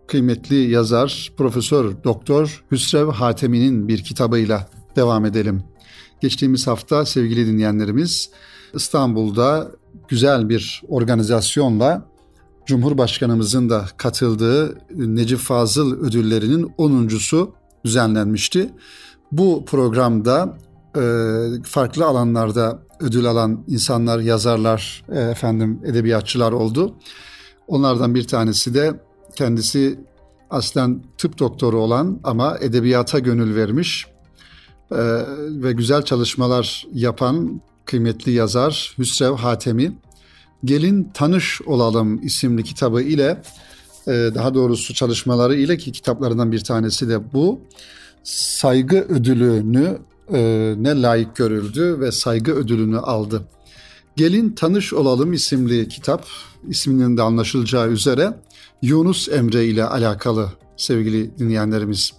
kıymetli 0.07 0.55
yazar 0.55 1.31
Profesör 1.37 2.03
Doktor 2.03 2.63
Hüsrev 2.71 3.07
Hatemi'nin 3.07 3.87
bir 3.87 4.03
kitabıyla 4.03 4.78
devam 4.99 5.25
edelim. 5.25 5.63
Geçtiğimiz 6.21 6.67
hafta 6.67 7.05
sevgili 7.05 7.47
dinleyenlerimiz 7.47 8.29
İstanbul'da 8.73 9.71
güzel 10.07 10.49
bir 10.49 10.81
organizasyonla 10.87 12.09
Cumhurbaşkanımızın 12.65 13.69
da 13.69 13.85
katıldığı 13.97 14.77
Necip 14.95 15.39
Fazıl 15.39 15.99
ödüllerinin 16.01 16.63
10.sü 16.77 17.47
düzenlenmişti. 17.85 18.69
Bu 19.31 19.65
programda 19.65 20.57
e, 20.95 21.01
farklı 21.63 22.05
alanlarda 22.05 22.79
ödül 22.99 23.25
alan 23.25 23.63
insanlar, 23.67 24.19
yazarlar, 24.19 25.03
e, 25.11 25.19
efendim 25.19 25.81
edebiyatçılar 25.85 26.51
oldu. 26.51 26.95
Onlardan 27.67 28.15
bir 28.15 28.27
tanesi 28.27 28.73
de 28.73 28.99
kendisi 29.35 29.99
aslen 30.49 31.03
tıp 31.17 31.39
doktoru 31.39 31.79
olan 31.79 32.19
ama 32.23 32.57
edebiyata 32.61 33.19
gönül 33.19 33.55
vermiş 33.55 34.07
ve 35.49 35.71
güzel 35.71 36.01
çalışmalar 36.01 36.87
yapan 36.93 37.61
kıymetli 37.85 38.31
yazar 38.31 38.95
Hüsrev 38.97 39.33
Hatemi. 39.33 39.91
Gelin 40.65 41.11
Tanış 41.13 41.61
Olalım 41.61 42.23
isimli 42.23 42.63
kitabı 42.63 43.01
ile 43.01 43.41
e, 44.07 44.11
daha 44.11 44.53
doğrusu 44.53 44.93
çalışmaları 44.93 45.55
ile 45.55 45.77
ki 45.77 45.91
kitaplarından 45.91 46.51
bir 46.51 46.63
tanesi 46.63 47.09
de 47.09 47.33
bu 47.33 47.59
saygı 48.23 48.97
ödülünü 48.97 49.97
e, 50.33 50.73
ne 50.77 51.01
layık 51.01 51.35
görüldü 51.35 51.97
ve 51.99 52.11
saygı 52.11 52.51
ödülünü 52.51 52.97
aldı. 52.97 53.43
Gelin 54.15 54.49
Tanış 54.49 54.93
Olalım 54.93 55.33
isimli 55.33 55.87
kitap 55.87 56.25
isminin 56.67 57.17
de 57.17 57.21
anlaşılacağı 57.21 57.89
üzere 57.89 58.33
Yunus 58.81 59.29
Emre 59.29 59.65
ile 59.65 59.83
alakalı 59.83 60.49
sevgili 60.77 61.37
dinleyenlerimiz. 61.37 62.13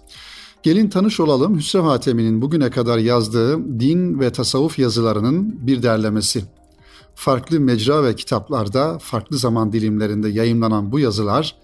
Gelin 0.63 0.89
tanış 0.89 1.19
olalım 1.19 1.57
Hüsrev 1.57 1.81
Hatemi'nin 1.81 2.41
bugüne 2.41 2.69
kadar 2.69 2.97
yazdığı 2.97 3.79
din 3.79 4.19
ve 4.19 4.31
tasavvuf 4.31 4.79
yazılarının 4.79 5.67
bir 5.67 5.83
derlemesi. 5.83 6.43
farklı 7.15 7.59
mecra 7.59 8.03
ve 8.03 8.15
kitaplarda 8.15 8.97
farklı 8.99 9.37
zaman 9.37 9.73
dilimlerinde 9.73 10.29
yayımlanan 10.29 10.91
bu 10.91 10.99
yazılar 10.99 11.55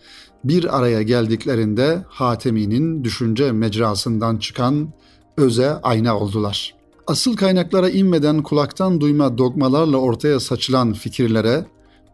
bir 0.43 0.77
araya 0.77 1.01
geldiklerinde 1.01 2.05
Hatemi'nin 2.09 3.03
düşünce 3.03 3.51
mecrasından 3.51 4.37
çıkan 4.37 4.93
öze 5.37 5.69
ayna 5.69 6.19
oldular. 6.19 6.75
Asıl 7.07 7.35
kaynaklara 7.35 7.89
inmeden 7.89 8.43
kulaktan 8.43 9.01
duyma 9.01 9.37
dogmalarla 9.37 9.97
ortaya 9.97 10.39
saçılan 10.39 10.93
fikirlere, 10.93 11.65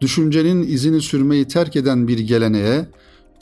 düşüncenin 0.02 0.64
izini 0.64 1.02
sürmeyi 1.02 1.48
terk 1.48 1.76
eden 1.76 2.08
bir 2.08 2.20
geleneğe, 2.20 2.86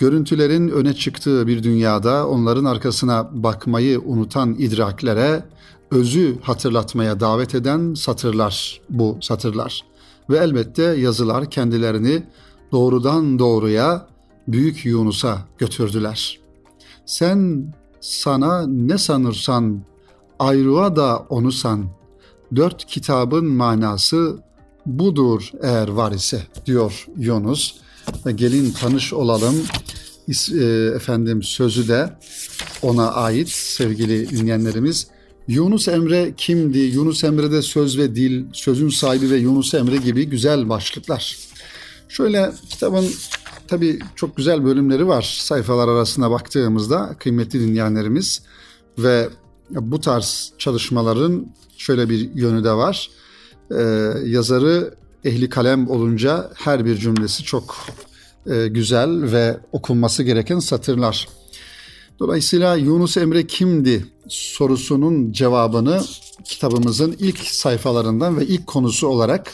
görüntülerin 0.01 0.69
öne 0.69 0.93
çıktığı 0.93 1.47
bir 1.47 1.63
dünyada 1.63 2.27
onların 2.27 2.65
arkasına 2.65 3.29
bakmayı 3.31 3.99
unutan 3.99 4.55
idraklere, 4.59 5.45
özü 5.91 6.37
hatırlatmaya 6.41 7.19
davet 7.19 7.55
eden 7.55 7.93
satırlar 7.93 8.81
bu 8.89 9.17
satırlar. 9.21 9.85
Ve 10.29 10.37
elbette 10.37 10.83
yazılar 10.83 11.49
kendilerini 11.49 12.23
doğrudan 12.71 13.39
doğruya 13.39 14.07
Büyük 14.47 14.85
Yunus'a 14.85 15.37
götürdüler. 15.57 16.39
Sen 17.05 17.65
sana 17.99 18.67
ne 18.67 18.97
sanırsan 18.97 19.81
ayrığa 20.39 20.95
da 20.95 21.25
onu 21.29 21.51
san. 21.51 21.85
Dört 22.55 22.85
kitabın 22.85 23.45
manası 23.45 24.39
budur 24.85 25.51
eğer 25.61 25.87
var 25.87 26.11
ise 26.11 26.41
diyor 26.65 27.07
Yunus. 27.17 27.81
Gelin 28.35 28.71
tanış 28.71 29.13
olalım. 29.13 29.55
E, 30.59 30.63
efendim 30.95 31.43
sözü 31.43 31.87
de 31.87 32.13
ona 32.81 33.11
ait 33.11 33.49
sevgili 33.49 34.29
dinleyenlerimiz. 34.29 35.07
Yunus 35.47 35.87
Emre 35.87 36.33
kimdi? 36.37 36.79
Yunus 36.79 37.23
Emre'de 37.23 37.61
söz 37.61 37.97
ve 37.97 38.15
dil, 38.15 38.45
sözün 38.53 38.89
sahibi 38.89 39.29
ve 39.29 39.37
Yunus 39.37 39.73
Emre 39.73 39.97
gibi 39.97 40.25
güzel 40.25 40.69
başlıklar. 40.69 41.37
Şöyle 42.09 42.51
kitabın 42.69 43.05
tabii 43.67 43.99
çok 44.15 44.37
güzel 44.37 44.65
bölümleri 44.65 45.07
var 45.07 45.37
sayfalar 45.41 45.87
arasına 45.87 46.31
baktığımızda 46.31 47.15
kıymetli 47.19 47.59
dinleyenlerimiz 47.59 48.41
ve 48.97 49.29
bu 49.69 50.01
tarz 50.01 50.53
çalışmaların 50.57 51.47
şöyle 51.77 52.09
bir 52.09 52.35
yönü 52.35 52.63
de 52.63 52.71
var. 52.71 53.09
Ee, 53.71 54.13
yazarı 54.25 54.93
ehli 55.25 55.49
kalem 55.49 55.89
olunca 55.89 56.51
her 56.55 56.85
bir 56.85 56.97
cümlesi 56.97 57.43
çok 57.43 57.75
e, 58.51 58.67
güzel 58.67 59.31
ve 59.31 59.57
okunması 59.71 60.23
gereken 60.23 60.59
satırlar. 60.59 61.27
Dolayısıyla 62.19 62.75
Yunus 62.75 63.17
Emre 63.17 63.47
kimdi 63.47 64.05
sorusunun 64.27 65.31
cevabını 65.31 66.01
kitabımızın 66.43 67.15
ilk 67.19 67.39
sayfalarından 67.39 68.37
ve 68.37 68.45
ilk 68.45 68.67
konusu 68.67 69.07
olarak 69.07 69.53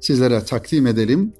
sizlere 0.00 0.44
takdim 0.44 0.86
edelim. 0.86 1.32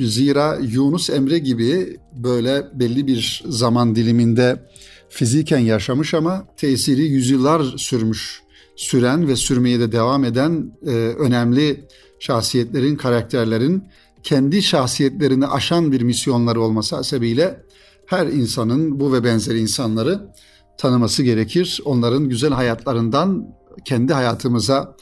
Zira 0.00 0.58
Yunus 0.62 1.10
Emre 1.10 1.38
gibi 1.38 1.96
böyle 2.16 2.66
belli 2.74 3.06
bir 3.06 3.42
zaman 3.48 3.96
diliminde 3.96 4.68
fiziken 5.08 5.58
yaşamış 5.58 6.14
ama 6.14 6.46
tesiri 6.56 7.02
yüzyıllar 7.02 7.64
sürmüş, 7.76 8.42
süren 8.76 9.28
ve 9.28 9.36
sürmeye 9.36 9.80
de 9.80 9.92
devam 9.92 10.24
eden 10.24 10.72
e, 10.86 10.90
önemli 10.96 11.84
şahsiyetlerin, 12.20 12.96
karakterlerin 12.96 13.84
kendi 14.22 14.62
şahsiyetlerini 14.62 15.46
aşan 15.46 15.92
bir 15.92 16.00
misyonları 16.00 16.60
olması 16.60 16.96
hasebiyle 16.96 17.62
her 18.06 18.26
insanın 18.26 19.00
bu 19.00 19.12
ve 19.12 19.24
benzeri 19.24 19.60
insanları 19.60 20.32
tanıması 20.78 21.22
gerekir. 21.22 21.80
Onların 21.84 22.28
güzel 22.28 22.52
hayatlarından 22.52 23.54
kendi 23.84 24.12
hayatımıza 24.12 24.96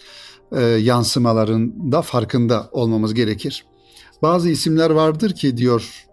e, 0.53 0.63
yansımalarında 0.63 2.03
farkında 2.03 2.69
olmamız 2.73 3.15
gerekir. 3.15 3.67
Bazı 4.23 4.49
isimler 4.49 4.91
vardır 4.91 5.35
ki 5.35 5.57
diyor 5.57 6.07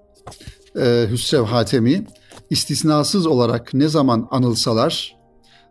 e, 0.79 1.07
Hüsrev 1.11 1.43
Hatemi, 1.43 2.05
istisnasız 2.49 3.25
olarak 3.25 3.73
ne 3.73 3.87
zaman 3.87 4.27
anılsalar 4.31 5.15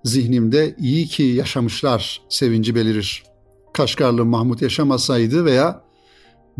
zihnimde 0.04 0.76
iyi 0.78 1.06
ki 1.06 1.22
yaşamışlar 1.22 2.22
sevinci 2.28 2.74
belirir. 2.74 3.31
Kaşgarlı 3.72 4.24
Mahmut 4.24 4.62
yaşamasaydı 4.62 5.44
veya 5.44 5.84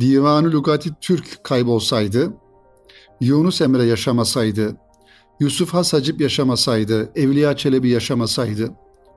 Divanı 0.01 0.53
Lugati 0.53 0.91
Türk 1.01 1.45
kaybolsaydı, 1.45 2.33
Yunus 3.21 3.61
Emre 3.61 3.85
yaşamasaydı, 3.85 4.77
Yusuf 5.41 5.75
Has 5.75 5.93
Hacip 5.93 6.21
yaşamasaydı, 6.21 7.13
Evliya 7.15 7.57
Çelebi 7.57 7.89
yaşamasaydı, 7.89 8.71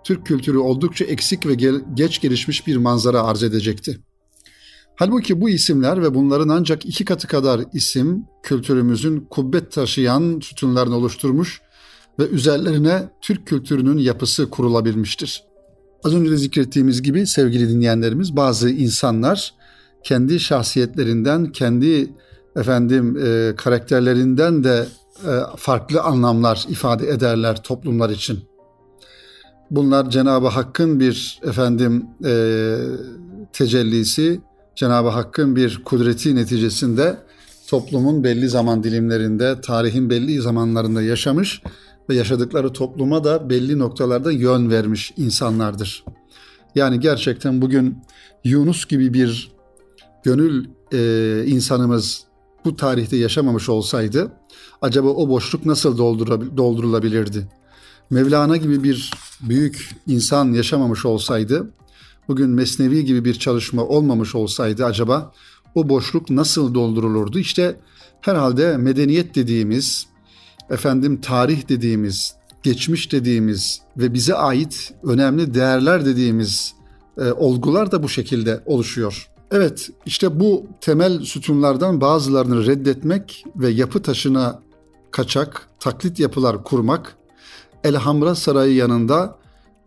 Türk 0.04 0.26
kültürü 0.26 0.58
oldukça 0.58 1.06
eksik 1.06 1.46
ve 1.46 1.54
gel- 1.56 1.82
geç 1.94 2.22
gelişmiş 2.22 2.68
bir 2.68 2.78
manzara 2.78 3.24
arz 3.24 3.44
edecekti. 3.44 4.00
Halbuki 4.96 5.42
bu 5.42 5.50
isimler 5.50 6.02
ve 6.02 6.16
bunların 6.16 6.50
ancak 6.50 6.86
iki 6.86 7.06
katı 7.06 7.28
kadar 7.28 7.62
isim 7.74 8.26
kültürümüzün 8.44 9.28
kubbet 9.30 9.72
taşıyan 9.72 10.40
sütunlarını 10.44 10.96
oluşturmuş 10.96 11.62
ve 12.20 12.28
üzerlerine 12.28 13.10
Türk 13.22 13.48
kültürünün 13.48 13.98
yapısı 13.98 14.50
kurulabilmiştir. 14.50 15.44
Az 16.06 16.16
önce 16.16 16.32
de 16.32 16.38
zikrettiğimiz 16.38 17.02
gibi 17.02 17.28
sevgili 17.28 17.70
dinleyenlerimiz 17.70 18.36
bazı 18.36 18.70
insanlar 18.70 19.54
kendi 20.04 20.40
şahsiyetlerinden, 20.40 21.52
kendi 21.52 22.14
efendim 22.56 23.18
e, 23.26 23.56
karakterlerinden 23.56 24.64
de 24.64 24.86
e, 25.28 25.32
farklı 25.58 26.02
anlamlar 26.02 26.66
ifade 26.70 27.10
ederler 27.10 27.64
toplumlar 27.64 28.10
için. 28.10 28.40
Bunlar 29.72 30.10
Cenab-ı 30.10 30.48
Hakk'ın 30.48 31.00
bir 31.00 31.40
efendim 31.44 32.06
e, 32.26 32.76
tecellisi, 33.54 34.42
Cenab-ı 34.76 35.10
Hakk'ın 35.10 35.56
bir 35.56 35.84
kudreti 35.84 36.36
neticesinde 36.36 37.18
toplumun 37.68 38.24
belli 38.24 38.50
zaman 38.50 38.84
dilimlerinde, 38.84 39.62
tarihin 39.62 40.10
belli 40.10 40.42
zamanlarında 40.42 41.02
yaşamış 41.02 41.62
ve 42.10 42.16
yaşadıkları 42.16 42.74
topluma 42.74 43.24
da 43.24 43.50
belli 43.50 43.80
noktalarda 43.80 44.32
yön 44.32 44.70
vermiş 44.70 45.14
insanlardır. 45.18 46.06
Yani 46.76 47.00
gerçekten 47.00 47.62
bugün 47.62 47.98
Yunus 48.44 48.86
gibi 48.86 49.14
bir 49.14 49.52
gönül 50.24 50.66
e, 50.94 51.44
insanımız 51.48 52.24
bu 52.66 52.76
tarihte 52.76 53.18
yaşamamış 53.18 53.70
olsaydı 53.70 54.32
acaba 54.82 55.08
o 55.08 55.30
boşluk 55.30 55.66
nasıl 55.66 55.98
doldurulabilirdi? 56.58 57.48
Mevlana 58.10 58.58
gibi 58.58 58.84
bir 58.84 59.12
büyük 59.42 59.96
insan 60.08 60.54
yaşamamış 60.54 61.06
olsaydı 61.06 61.70
bugün 62.28 62.50
Mesnevi 62.50 63.06
gibi 63.06 63.26
bir 63.26 63.34
çalışma 63.34 63.84
olmamış 63.84 64.36
olsaydı 64.36 64.86
acaba 64.86 65.32
o 65.76 65.90
boşluk 65.90 66.30
nasıl 66.30 66.74
doldurulurdu? 66.74 67.40
İşte 67.40 67.80
herhalde 68.22 68.78
medeniyet 68.78 69.36
dediğimiz, 69.36 70.08
efendim 70.70 71.22
tarih 71.22 71.70
dediğimiz, 71.70 72.36
geçmiş 72.64 73.12
dediğimiz 73.12 73.82
ve 73.98 74.14
bize 74.14 74.36
ait 74.36 74.94
önemli 75.04 75.54
değerler 75.54 76.06
dediğimiz 76.06 76.74
e, 77.18 77.32
olgular 77.32 77.92
da 77.92 78.04
bu 78.04 78.10
şekilde 78.10 78.64
oluşuyor. 78.66 79.30
Evet, 79.52 79.90
işte 80.06 80.40
bu 80.40 80.66
temel 80.82 81.20
sütunlardan 81.20 82.02
bazılarını 82.02 82.66
reddetmek 82.66 83.46
ve 83.56 83.70
yapı 83.70 84.02
taşına 84.02 84.60
kaçak, 85.12 85.70
taklit 85.80 86.20
yapılar 86.20 86.64
kurmak, 86.64 87.18
Elhamra 87.84 88.36
Sarayı 88.36 88.76
yanında 88.76 89.38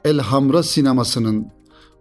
Elhamra 0.05 0.63
sinemasının 0.63 1.47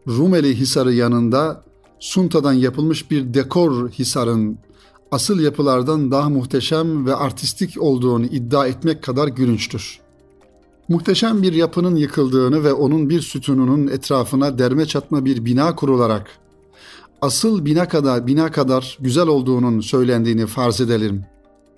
Rumeli 0.07 0.55
Hisarı 0.55 0.93
yanında 0.93 1.63
suntadan 1.99 2.53
yapılmış 2.53 3.11
bir 3.11 3.33
dekor 3.33 3.89
hisarın 3.89 4.59
asıl 5.11 5.39
yapılardan 5.39 6.11
daha 6.11 6.29
muhteşem 6.29 7.05
ve 7.05 7.15
artistik 7.15 7.81
olduğunu 7.81 8.25
iddia 8.25 8.67
etmek 8.67 9.03
kadar 9.03 9.27
gülünçtür. 9.27 9.99
Muhteşem 10.89 11.41
bir 11.41 11.53
yapının 11.53 11.95
yıkıldığını 11.95 12.63
ve 12.63 12.73
onun 12.73 13.09
bir 13.09 13.21
sütununun 13.21 13.87
etrafına 13.87 14.59
derme 14.59 14.85
çatma 14.85 15.25
bir 15.25 15.45
bina 15.45 15.75
kurularak 15.75 16.39
asıl 17.21 17.65
bina 17.65 17.87
kadar 17.87 18.27
bina 18.27 18.51
kadar 18.51 18.97
güzel 19.01 19.27
olduğunun 19.27 19.79
söylendiğini 19.79 20.45
farz 20.45 20.81
edelim. 20.81 21.25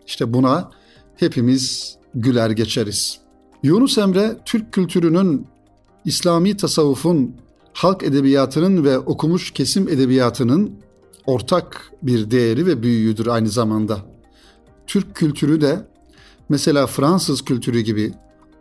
İşte 0.07 0.33
buna 0.33 0.71
hepimiz 1.15 1.95
güler 2.15 2.49
geçeriz. 2.49 3.19
Yunus 3.63 3.97
Emre 3.97 4.37
Türk 4.45 4.73
kültürünün 4.73 5.47
İslami 6.05 6.57
tasavvufun 6.57 7.35
halk 7.73 8.03
edebiyatının 8.03 8.83
ve 8.83 8.99
okumuş 8.99 9.51
kesim 9.51 9.87
edebiyatının 9.87 10.71
ortak 11.29 11.91
bir 12.01 12.31
değeri 12.31 12.65
ve 12.65 12.83
büyüğüdür 12.83 13.27
aynı 13.27 13.49
zamanda. 13.49 13.99
Türk 14.87 15.15
kültürü 15.15 15.61
de 15.61 15.87
mesela 16.49 16.87
Fransız 16.87 17.41
kültürü 17.41 17.79
gibi, 17.79 18.13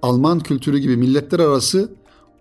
Alman 0.03 0.41
kültürü 0.41 0.79
gibi 0.79 0.97
milletler 0.97 1.39
arası 1.39 1.93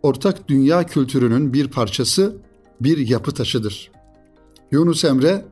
ortak 0.04 0.48
dünya 0.48 0.86
kültürünün 0.86 1.54
bir 1.54 1.68
parçası, 1.68 2.36
bir 2.82 2.98
yapı 2.98 3.32
taşıdır. 3.32 3.92
Yunus 4.72 5.06
Emre 5.06 5.46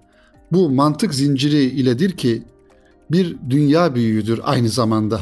bu 0.51 0.69
mantık 0.69 1.13
zinciri 1.13 1.63
iledir 1.63 2.11
ki 2.11 2.43
bir 3.11 3.37
dünya 3.49 3.95
büyüğüdür 3.95 4.39
aynı 4.43 4.69
zamanda. 4.69 5.21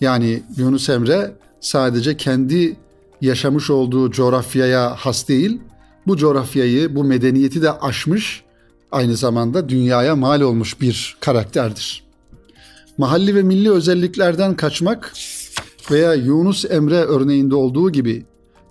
Yani 0.00 0.42
Yunus 0.56 0.88
Emre 0.88 1.36
sadece 1.60 2.16
kendi 2.16 2.76
yaşamış 3.20 3.70
olduğu 3.70 4.10
coğrafyaya 4.10 4.94
has 4.94 5.28
değil, 5.28 5.60
bu 6.06 6.16
coğrafyayı, 6.16 6.96
bu 6.96 7.04
medeniyeti 7.04 7.62
de 7.62 7.72
aşmış 7.72 8.44
aynı 8.92 9.16
zamanda 9.16 9.68
dünyaya 9.68 10.16
mal 10.16 10.40
olmuş 10.40 10.80
bir 10.80 11.16
karakterdir. 11.20 12.04
Mahalli 12.98 13.34
ve 13.34 13.42
milli 13.42 13.70
özelliklerden 13.70 14.56
kaçmak 14.56 15.12
veya 15.90 16.14
Yunus 16.14 16.64
Emre 16.64 16.96
örneğinde 16.96 17.54
olduğu 17.54 17.90
gibi 17.90 18.24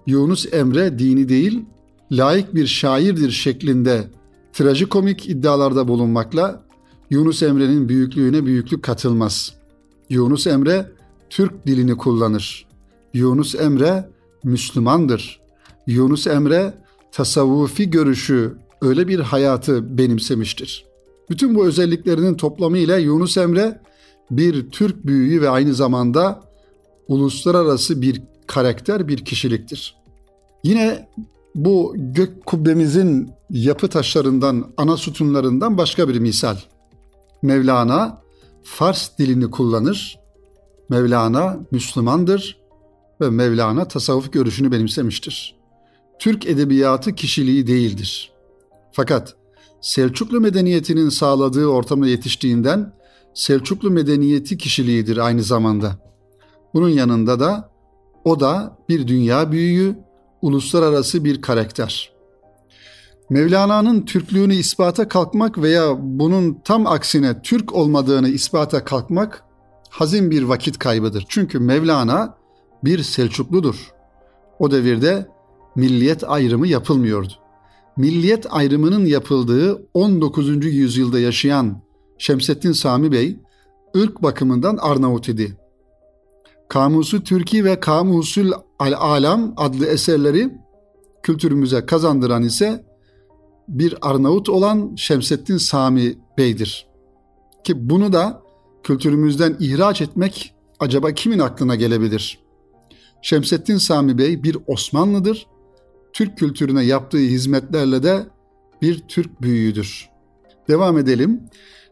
Yunus 0.08 0.54
Emre 0.54 1.00
dini 1.00 1.30
değil, 1.30 1.66
layık 2.12 2.56
bir 2.56 2.68
şairdir 2.68 3.32
şeklinde 3.32 4.04
trajikomik 4.54 5.30
iddialarda 5.30 5.88
bulunmakla 5.88 6.64
Yunus 7.10 7.44
Emre'nin 7.44 7.90
büyüklüğüne 7.90 8.46
büyüklük 8.46 8.84
katılmaz. 8.84 9.54
Yunus 10.10 10.48
Emre 10.48 10.92
Türk 11.30 11.68
dilini 11.68 11.98
kullanır. 11.98 12.66
Yunus 13.14 13.56
Emre 13.56 14.10
Müslümandır. 14.44 15.40
Yunus 15.88 16.28
Emre 16.28 16.74
tasavvufi 17.12 17.90
görüşü 17.90 18.58
öyle 18.82 19.08
bir 19.08 19.20
hayatı 19.20 19.98
benimsemiştir. 19.98 20.86
Bütün 21.30 21.56
bu 21.56 21.66
özelliklerinin 21.66 22.36
toplamı 22.36 22.78
ile 22.78 23.02
Yunus 23.02 23.38
Emre 23.38 23.82
bir 24.32 24.70
Türk 24.70 25.06
büyüğü 25.06 25.42
ve 25.42 25.50
aynı 25.50 25.74
zamanda 25.74 26.44
uluslararası 27.08 28.02
bir 28.02 28.22
karakter, 28.48 29.08
bir 29.08 29.26
kişiliktir. 29.26 29.96
Yine 30.64 31.10
bu 31.56 31.94
gök 31.98 32.46
kubbemizin 32.46 33.32
yapı 33.50 33.88
taşlarından, 33.88 34.72
ana 34.78 34.98
sütunlarından 34.98 35.78
başka 35.78 36.10
bir 36.10 36.20
misal. 36.20 36.58
Mevlana 37.42 38.22
Fars 38.64 39.18
dilini 39.18 39.52
kullanır. 39.52 40.20
Mevlana 40.90 41.60
Müslümandır 41.72 42.58
ve 43.22 43.30
Mevlana 43.30 43.88
tasavvuf 43.88 44.34
görüşünü 44.34 44.72
benimsemiştir. 44.72 45.61
Türk 46.22 46.46
edebiyatı 46.46 47.16
kişiliği 47.16 47.68
değildir. 47.68 48.32
Fakat 48.92 49.36
Selçuklu 49.82 50.42
medeniyetinin 50.42 51.10
sağladığı 51.10 51.66
ortamda 51.66 52.08
yetiştiğinden 52.08 52.94
Selçuklu 53.34 53.92
medeniyeti 53.92 54.58
kişiliğidir 54.58 55.18
aynı 55.18 55.44
zamanda. 55.44 55.98
Bunun 56.74 56.90
yanında 56.90 57.40
da 57.40 57.72
o 58.26 58.40
da 58.40 58.78
bir 58.90 59.08
dünya 59.08 59.52
büyüğü, 59.52 59.96
uluslararası 60.42 61.24
bir 61.24 61.42
karakter. 61.42 62.14
Mevlana'nın 63.30 64.02
Türklüğünü 64.02 64.56
ispata 64.56 65.08
kalkmak 65.08 65.58
veya 65.58 65.96
bunun 66.00 66.62
tam 66.64 66.88
aksine 66.88 67.42
Türk 67.42 67.74
olmadığını 67.74 68.30
ispata 68.30 68.84
kalkmak 68.84 69.44
hazin 69.90 70.32
bir 70.32 70.44
vakit 70.44 70.80
kaybıdır. 70.80 71.26
Çünkü 71.30 71.60
Mevlana 71.60 72.38
bir 72.84 73.04
Selçukludur. 73.04 73.92
O 74.60 74.72
devirde 74.72 75.28
milliyet 75.76 76.24
ayrımı 76.24 76.68
yapılmıyordu. 76.68 77.34
Milliyet 77.98 78.46
ayrımının 78.50 79.06
yapıldığı 79.06 79.88
19. 79.94 80.66
yüzyılda 80.66 81.20
yaşayan 81.20 81.82
Şemsettin 82.18 82.72
Sami 82.72 83.12
Bey 83.12 83.40
ırk 83.98 84.24
bakımından 84.24 84.78
Arnavut 84.78 85.30
idi. 85.30 85.58
Kamusu 86.70 87.24
Türki 87.24 87.66
ve 87.66 87.80
Kamusul 87.80 88.52
Al 88.80 88.94
Alam 88.98 89.54
adlı 89.58 89.86
eserleri 89.86 90.50
kültürümüze 91.24 91.86
kazandıran 91.86 92.44
ise 92.44 92.86
bir 93.68 93.96
Arnavut 94.02 94.50
olan 94.50 94.96
Şemsettin 94.96 95.58
Sami 95.58 96.18
Bey'dir. 96.38 96.88
Ki 97.64 97.90
bunu 97.90 98.14
da 98.14 98.42
kültürümüzden 98.84 99.56
ihraç 99.60 100.02
etmek 100.02 100.56
acaba 100.80 101.12
kimin 101.12 101.40
aklına 101.40 101.76
gelebilir? 101.76 102.40
Şemsettin 103.22 103.78
Sami 103.78 104.18
Bey 104.18 104.44
bir 104.44 104.58
Osmanlıdır. 104.68 105.48
Türk 106.14 106.38
kültürüne 106.38 106.84
yaptığı 106.84 107.18
hizmetlerle 107.18 108.04
de 108.04 108.26
bir 108.82 109.00
Türk 109.00 109.42
büyüğüdür. 109.42 110.10
Devam 110.68 110.98
edelim. 110.98 111.42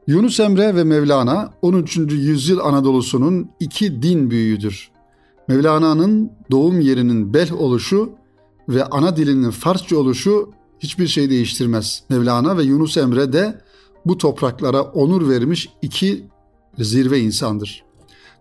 Yunus 0.07 0.39
Emre 0.39 0.75
ve 0.75 0.83
Mevlana 0.83 1.53
13. 1.61 1.97
yüzyıl 1.97 2.59
Anadolu'sunun 2.59 3.49
iki 3.59 4.01
din 4.01 4.31
büyüğüdür. 4.31 4.91
Mevlana'nın 5.47 6.31
doğum 6.51 6.81
yerinin 6.81 7.33
Bel 7.33 7.51
oluşu 7.51 8.11
ve 8.69 8.85
ana 8.85 9.17
dilinin 9.17 9.51
Farsça 9.51 9.97
oluşu 9.97 10.49
hiçbir 10.79 11.07
şey 11.07 11.29
değiştirmez. 11.29 12.03
Mevlana 12.09 12.57
ve 12.57 12.63
Yunus 12.63 12.97
Emre 12.97 13.33
de 13.33 13.61
bu 14.05 14.17
topraklara 14.17 14.81
onur 14.81 15.29
vermiş 15.29 15.69
iki 15.81 16.25
zirve 16.77 17.19
insandır. 17.19 17.83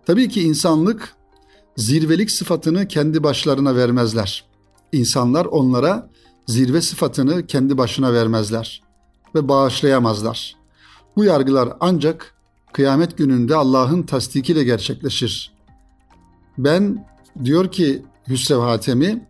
Tabii 0.06 0.28
ki 0.28 0.42
insanlık 0.42 1.14
zirvelik 1.76 2.30
sıfatını 2.30 2.88
kendi 2.88 3.22
başlarına 3.22 3.76
vermezler. 3.76 4.44
İnsanlar 4.92 5.44
onlara 5.44 6.11
zirve 6.46 6.81
sıfatını 6.81 7.46
kendi 7.46 7.79
başına 7.79 8.12
vermezler 8.12 8.83
ve 9.35 9.48
bağışlayamazlar. 9.48 10.57
Bu 11.16 11.24
yargılar 11.24 11.68
ancak 11.81 12.35
kıyamet 12.72 13.18
gününde 13.18 13.55
Allah'ın 13.55 14.03
tasdikiyle 14.03 14.64
gerçekleşir. 14.64 15.53
Ben 16.59 17.07
diyor 17.44 17.72
ki 17.72 18.03
Hüsrev 18.29 18.59
Hatemi 18.59 19.29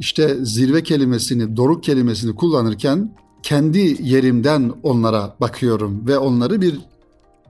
işte 0.00 0.36
zirve 0.44 0.82
kelimesini, 0.82 1.56
doruk 1.56 1.84
kelimesini 1.84 2.34
kullanırken 2.34 3.14
kendi 3.42 3.96
yerimden 4.00 4.72
onlara 4.82 5.36
bakıyorum 5.40 6.06
ve 6.06 6.18
onları 6.18 6.60
bir 6.60 6.80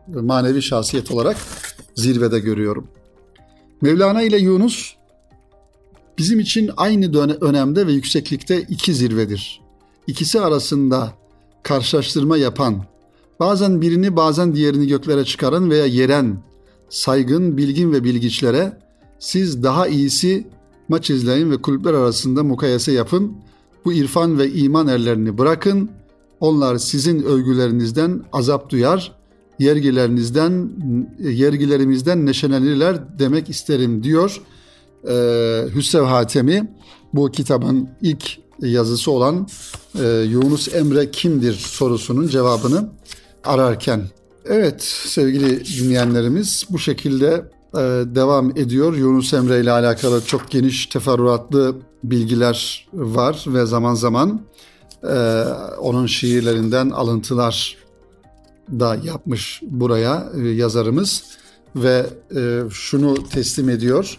manevi 0.06 0.62
şahsiyet 0.62 1.10
olarak 1.10 1.36
zirvede 1.94 2.38
görüyorum. 2.38 2.88
Mevlana 3.80 4.22
ile 4.22 4.38
Yunus 4.38 4.94
bizim 6.18 6.40
için 6.40 6.70
aynı 6.76 7.18
önemde 7.40 7.86
ve 7.86 7.92
yükseklikte 7.92 8.62
iki 8.62 8.94
zirvedir. 8.94 9.60
İkisi 10.06 10.40
arasında 10.40 11.12
karşılaştırma 11.62 12.36
yapan, 12.36 12.84
bazen 13.40 13.80
birini 13.80 14.16
bazen 14.16 14.54
diğerini 14.54 14.86
göklere 14.86 15.24
çıkaran 15.24 15.70
veya 15.70 15.86
yeren, 15.86 16.42
saygın, 16.88 17.56
bilgin 17.56 17.92
ve 17.92 18.04
bilgiçlere 18.04 18.78
siz 19.18 19.62
daha 19.62 19.88
iyisi 19.88 20.46
maç 20.88 21.10
izleyin 21.10 21.50
ve 21.50 21.62
kulüpler 21.62 21.94
arasında 21.94 22.42
mukayese 22.42 22.92
yapın. 22.92 23.32
Bu 23.84 23.92
irfan 23.92 24.38
ve 24.38 24.52
iman 24.52 24.86
erlerini 24.86 25.38
bırakın. 25.38 25.90
Onlar 26.40 26.78
sizin 26.78 27.22
övgülerinizden 27.22 28.22
azap 28.32 28.70
duyar, 28.70 29.12
yergilerinizden 29.58 30.70
yergilerimizden 31.20 32.26
neşelenirler 32.26 33.18
demek 33.18 33.50
isterim 33.50 34.02
diyor. 34.02 34.42
Ee, 35.08 35.64
Hüsrev 35.74 36.02
Hatemi 36.02 36.74
bu 37.14 37.30
kitabın 37.30 37.88
ilk 38.02 38.38
yazısı 38.60 39.10
olan 39.10 39.48
e, 40.02 40.08
Yunus 40.08 40.74
Emre 40.74 41.10
kimdir 41.10 41.54
sorusunun 41.54 42.28
cevabını 42.28 42.88
ararken. 43.44 44.02
Evet 44.44 44.82
sevgili 44.82 45.64
dinleyenlerimiz 45.64 46.66
bu 46.70 46.78
şekilde 46.78 47.44
e, 47.74 47.78
devam 48.14 48.50
ediyor. 48.50 48.96
Yunus 48.96 49.34
Emre 49.34 49.60
ile 49.60 49.72
alakalı 49.72 50.24
çok 50.24 50.50
geniş 50.50 50.86
teferruatlı 50.86 51.76
bilgiler 52.04 52.88
var 52.92 53.44
ve 53.46 53.66
zaman 53.66 53.94
zaman 53.94 54.40
e, 55.02 55.44
onun 55.80 56.06
şiirlerinden 56.06 56.90
alıntılar 56.90 57.76
da 58.70 58.96
yapmış 59.04 59.62
buraya 59.62 60.28
e, 60.36 60.48
yazarımız 60.48 61.22
ve 61.76 62.06
şunu 62.70 63.28
teslim 63.28 63.68
ediyor. 63.68 64.18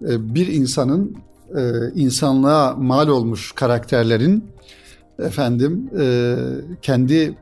Bir 0.00 0.46
insanın 0.46 1.16
insanlığa 1.94 2.74
mal 2.74 3.08
olmuş 3.08 3.52
karakterlerin 3.52 4.44
efendim 5.18 5.90
kendi 6.82 7.36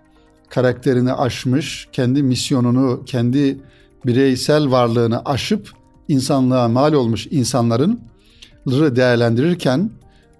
karakterini 0.48 1.12
aşmış, 1.12 1.88
kendi 1.92 2.22
misyonunu, 2.22 3.02
kendi 3.06 3.58
bireysel 4.06 4.70
varlığını 4.70 5.24
aşıp 5.24 5.70
insanlığa 6.08 6.68
mal 6.68 6.92
olmuş 6.92 7.26
insanların 7.30 8.00
değerlendirirken 8.66 9.90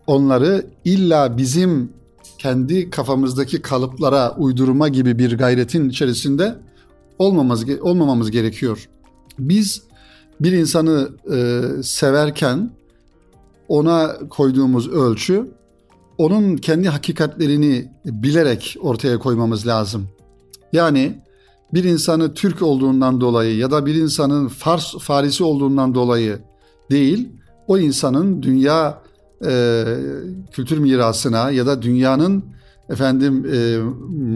onları 0.07 0.67
illa 0.85 1.37
bizim 1.37 1.93
kendi 2.39 2.91
kafamızdaki 2.91 3.63
kalıplara 3.63 4.37
uydurma 4.37 4.89
gibi 4.89 5.19
bir 5.19 5.39
gayretin 5.39 5.89
içerisinde 5.89 6.55
olmamamız, 7.19 7.81
olmamamız 7.81 8.31
gerekiyor. 8.31 8.89
Biz 9.39 9.83
bir 10.41 10.53
insanı 10.53 11.09
e, 11.33 11.63
severken 11.83 12.71
ona 13.69 14.17
koyduğumuz 14.31 14.89
ölçü 14.89 15.47
onun 16.19 16.57
kendi 16.57 16.89
hakikatlerini 16.89 17.93
bilerek 18.05 18.77
ortaya 18.81 19.19
koymamız 19.19 19.67
lazım. 19.67 20.09
Yani 20.73 21.19
bir 21.75 21.85
insanı 21.85 22.35
Türk 22.35 22.63
olduğundan 22.63 23.21
dolayı 23.21 23.57
ya 23.57 23.71
da 23.71 23.87
bir 23.87 23.95
insanın 23.95 24.49
Fars 24.49 24.95
Farisi 24.99 25.45
olduğundan 25.45 25.95
dolayı 25.95 26.39
değil, 26.91 27.29
o 27.69 27.79
insanın 27.79 28.43
dünya 28.43 29.03
e, 29.47 29.85
kültür 30.53 30.79
mirasına 30.79 31.51
ya 31.51 31.67
da 31.67 31.83
dünyanın 31.83 32.45
efendim 32.91 33.47
e, 33.53 33.79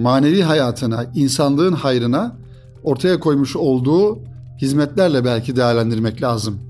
manevi 0.02 0.42
hayatına, 0.42 1.06
insanlığın 1.14 1.72
hayrına 1.72 2.36
ortaya 2.84 3.20
koymuş 3.20 3.56
olduğu 3.56 4.18
hizmetlerle 4.62 5.24
belki 5.24 5.56
değerlendirmek 5.56 6.22
lazım. 6.22 6.60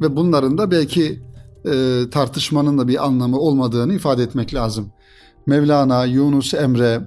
Ve 0.00 0.16
bunların 0.16 0.58
da 0.58 0.70
belki 0.70 1.20
e, 1.64 2.02
tartışmanın 2.10 2.78
da 2.78 2.88
bir 2.88 3.04
anlamı 3.06 3.38
olmadığını 3.38 3.94
ifade 3.94 4.22
etmek 4.22 4.54
lazım. 4.54 4.92
Mevlana, 5.46 6.04
Yunus 6.04 6.54
Emre, 6.54 7.00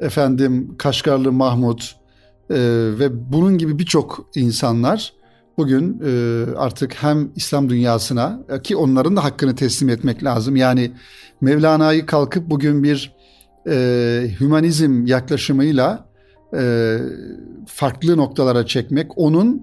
efendim 0.00 0.74
Kaşgarlı 0.78 1.32
Mahmut 1.32 1.96
e, 2.50 2.56
ve 2.98 3.32
bunun 3.32 3.58
gibi 3.58 3.78
birçok 3.78 4.30
insanlar 4.34 5.12
bugün 5.58 6.02
e, 6.04 6.44
artık 6.56 6.94
hem 6.94 7.30
İslam 7.36 7.68
dünyasına 7.68 8.40
ki 8.62 8.76
onların 8.76 9.16
da 9.16 9.24
hakkını 9.24 9.54
teslim 9.54 9.88
etmek 9.88 10.24
lazım. 10.24 10.56
Yani 10.56 10.92
Mevlana'yı 11.40 12.06
kalkıp 12.06 12.50
bugün 12.50 12.82
bir 12.82 13.16
e, 13.68 14.30
hümanizm 14.40 15.06
yaklaşımıyla 15.06 16.09
e, 16.54 16.98
farklı 17.66 18.16
noktalara 18.16 18.66
çekmek, 18.66 19.18
onun 19.18 19.62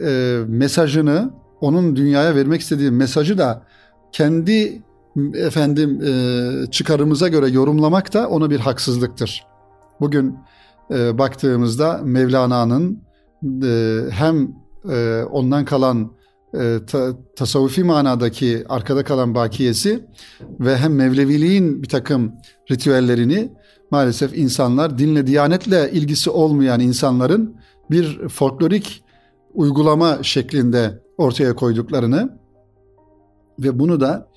e, 0.00 0.38
mesajını, 0.48 1.30
onun 1.60 1.96
dünyaya 1.96 2.34
vermek 2.34 2.60
istediği 2.60 2.90
mesajı 2.90 3.38
da 3.38 3.62
kendi 4.12 4.82
efendim 5.34 6.00
e, 6.02 6.70
çıkarımıza 6.70 7.28
göre 7.28 7.48
yorumlamak 7.48 8.14
da 8.14 8.28
ona 8.28 8.50
bir 8.50 8.60
haksızlıktır. 8.60 9.46
Bugün 10.00 10.36
e, 10.90 11.18
baktığımızda 11.18 12.00
Mevlana'nın 12.04 13.02
e, 13.62 14.00
hem 14.10 14.54
e, 14.90 15.22
ondan 15.30 15.64
kalan 15.64 16.12
e, 16.54 16.78
ta, 16.86 17.12
tasavvufi 17.36 17.84
manadaki 17.84 18.64
arkada 18.68 19.04
kalan 19.04 19.34
bakiyesi 19.34 20.04
ve 20.60 20.76
hem 20.76 20.94
Mevleviliğin 20.94 21.82
bir 21.82 21.88
takım 21.88 22.32
ritüellerini 22.70 23.52
maalesef 23.90 24.38
insanlar 24.38 24.98
dinle, 24.98 25.26
diyanetle 25.26 25.90
ilgisi 25.92 26.30
olmayan 26.30 26.80
insanların 26.80 27.56
bir 27.90 28.28
folklorik 28.28 29.04
uygulama 29.54 30.18
şeklinde 30.22 31.02
ortaya 31.18 31.54
koyduklarını 31.54 32.38
ve 33.58 33.78
bunu 33.78 34.00
da 34.00 34.28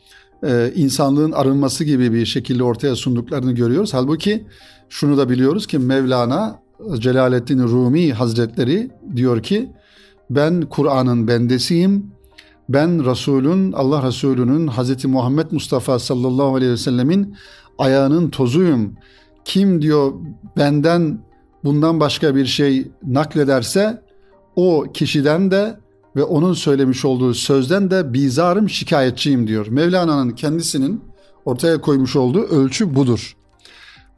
e, 0.44 0.72
insanlığın 0.76 1.32
arınması 1.32 1.84
gibi 1.84 2.14
bir 2.14 2.26
şekilde 2.26 2.64
ortaya 2.64 2.96
sunduklarını 2.96 3.52
görüyoruz. 3.52 3.94
Halbuki 3.94 4.48
şunu 4.90 5.18
da 5.18 5.30
biliyoruz 5.30 5.68
ki 5.68 5.80
Mevlana 5.80 6.60
Celaleddin 7.00 7.60
Rumi 7.60 8.14
Hazretleri 8.14 8.92
diyor 9.16 9.44
ki 9.44 9.72
ben 10.30 10.62
Kur'an'ın 10.62 11.28
bendesiyim. 11.28 12.12
Ben 12.70 13.06
Resulün, 13.06 13.72
Allah 13.72 14.08
Resulü'nün 14.08 14.68
Hz. 14.68 15.06
Muhammed 15.06 15.52
Mustafa 15.52 16.00
sallallahu 16.00 16.56
aleyhi 16.56 16.72
ve 16.72 16.78
sellemin 16.78 17.36
ayağının 17.78 18.30
tozuyum. 18.30 18.94
Kim 19.48 19.82
diyor 19.82 20.14
benden 20.58 21.20
bundan 21.64 22.00
başka 22.00 22.36
bir 22.36 22.46
şey 22.46 22.88
naklederse 23.04 24.02
o 24.56 24.86
kişiden 24.94 25.52
de 25.52 25.78
ve 26.16 26.24
onun 26.24 26.54
söylemiş 26.54 27.06
olduğu 27.06 27.34
sözden 27.34 27.92
de 27.92 28.14
bizarım 28.14 28.70
şikayetçiyim 28.70 29.48
diyor. 29.48 29.68
Mevlana'nın 29.68 30.32
kendisinin 30.32 31.02
ortaya 31.46 31.82
koymuş 31.82 32.16
olduğu 32.16 32.42
ölçü 32.42 32.96
budur. 32.96 33.38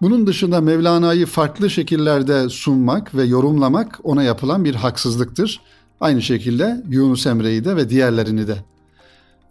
Bunun 0.02 0.28
dışında 0.28 0.62
Mevlana'yı 0.62 1.26
farklı 1.26 1.70
şekillerde 1.70 2.50
sunmak 2.50 3.16
ve 3.16 3.24
yorumlamak 3.24 4.00
ona 4.04 4.24
yapılan 4.24 4.66
bir 4.66 4.76
haksızlıktır. 4.76 5.62
Aynı 6.02 6.22
şekilde 6.22 6.84
Yunus 6.90 7.28
Emre'yi 7.28 7.66
de 7.66 7.76
ve 7.76 7.90
diğerlerini 7.90 8.48
de. 8.48 8.58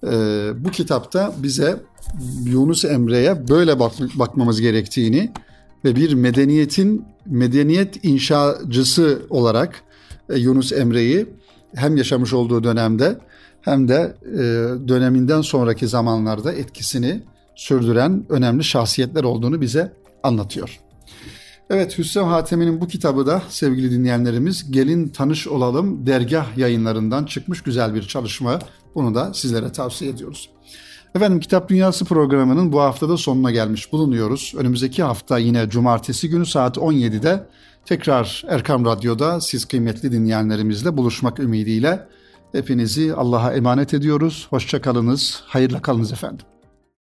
Ee, 0.06 0.50
bu 0.64 0.70
kitapta 0.70 1.34
bize 1.42 1.82
Yunus 2.44 2.84
Emre'ye 2.84 3.48
böyle 3.48 3.80
bak 3.80 3.92
bakmamız 4.14 4.60
gerektiğini 4.60 5.32
ve 5.84 5.96
bir 5.96 6.14
medeniyetin 6.14 7.04
medeniyet 7.26 8.04
inşacısı 8.04 9.22
olarak 9.30 9.82
e, 10.30 10.38
Yunus 10.38 10.72
Emre'yi 10.72 11.26
hem 11.74 11.96
yaşamış 11.96 12.32
olduğu 12.32 12.64
dönemde 12.64 13.18
hem 13.60 13.88
de 13.88 14.16
e, 14.24 14.38
döneminden 14.88 15.40
sonraki 15.40 15.88
zamanlarda 15.88 16.52
etkisini 16.52 17.22
sürdüren 17.56 18.24
önemli 18.28 18.64
şahsiyetler 18.64 19.24
olduğunu 19.24 19.60
bize 19.60 19.92
anlatıyor. 20.22 20.80
Evet 21.70 21.98
Hüsrev 21.98 22.22
Hatemi'nin 22.22 22.80
bu 22.80 22.88
kitabı 22.88 23.26
da 23.26 23.42
sevgili 23.48 23.90
dinleyenlerimiz 23.90 24.70
Gelin 24.70 25.08
Tanış 25.08 25.48
Olalım 25.48 26.06
dergah 26.06 26.56
yayınlarından 26.56 27.24
çıkmış 27.24 27.62
güzel 27.62 27.94
bir 27.94 28.02
çalışma. 28.02 28.58
Bunu 28.94 29.14
da 29.14 29.34
sizlere 29.34 29.72
tavsiye 29.72 30.10
ediyoruz. 30.10 30.50
Efendim 31.14 31.40
Kitap 31.40 31.68
Dünyası 31.68 32.04
programının 32.04 32.72
bu 32.72 32.80
haftada 32.80 33.16
sonuna 33.16 33.50
gelmiş 33.50 33.92
bulunuyoruz. 33.92 34.54
Önümüzdeki 34.56 35.02
hafta 35.02 35.38
yine 35.38 35.68
cumartesi 35.68 36.28
günü 36.28 36.46
saat 36.46 36.76
17'de 36.76 37.46
tekrar 37.84 38.44
Erkam 38.48 38.84
Radyo'da 38.84 39.40
siz 39.40 39.64
kıymetli 39.64 40.12
dinleyenlerimizle 40.12 40.96
buluşmak 40.96 41.40
ümidiyle 41.40 42.06
hepinizi 42.52 43.14
Allah'a 43.14 43.52
emanet 43.52 43.94
ediyoruz. 43.94 44.46
Hoşçakalınız, 44.50 45.42
hayırla 45.46 45.82
kalınız 45.82 46.12
efendim. 46.12 46.46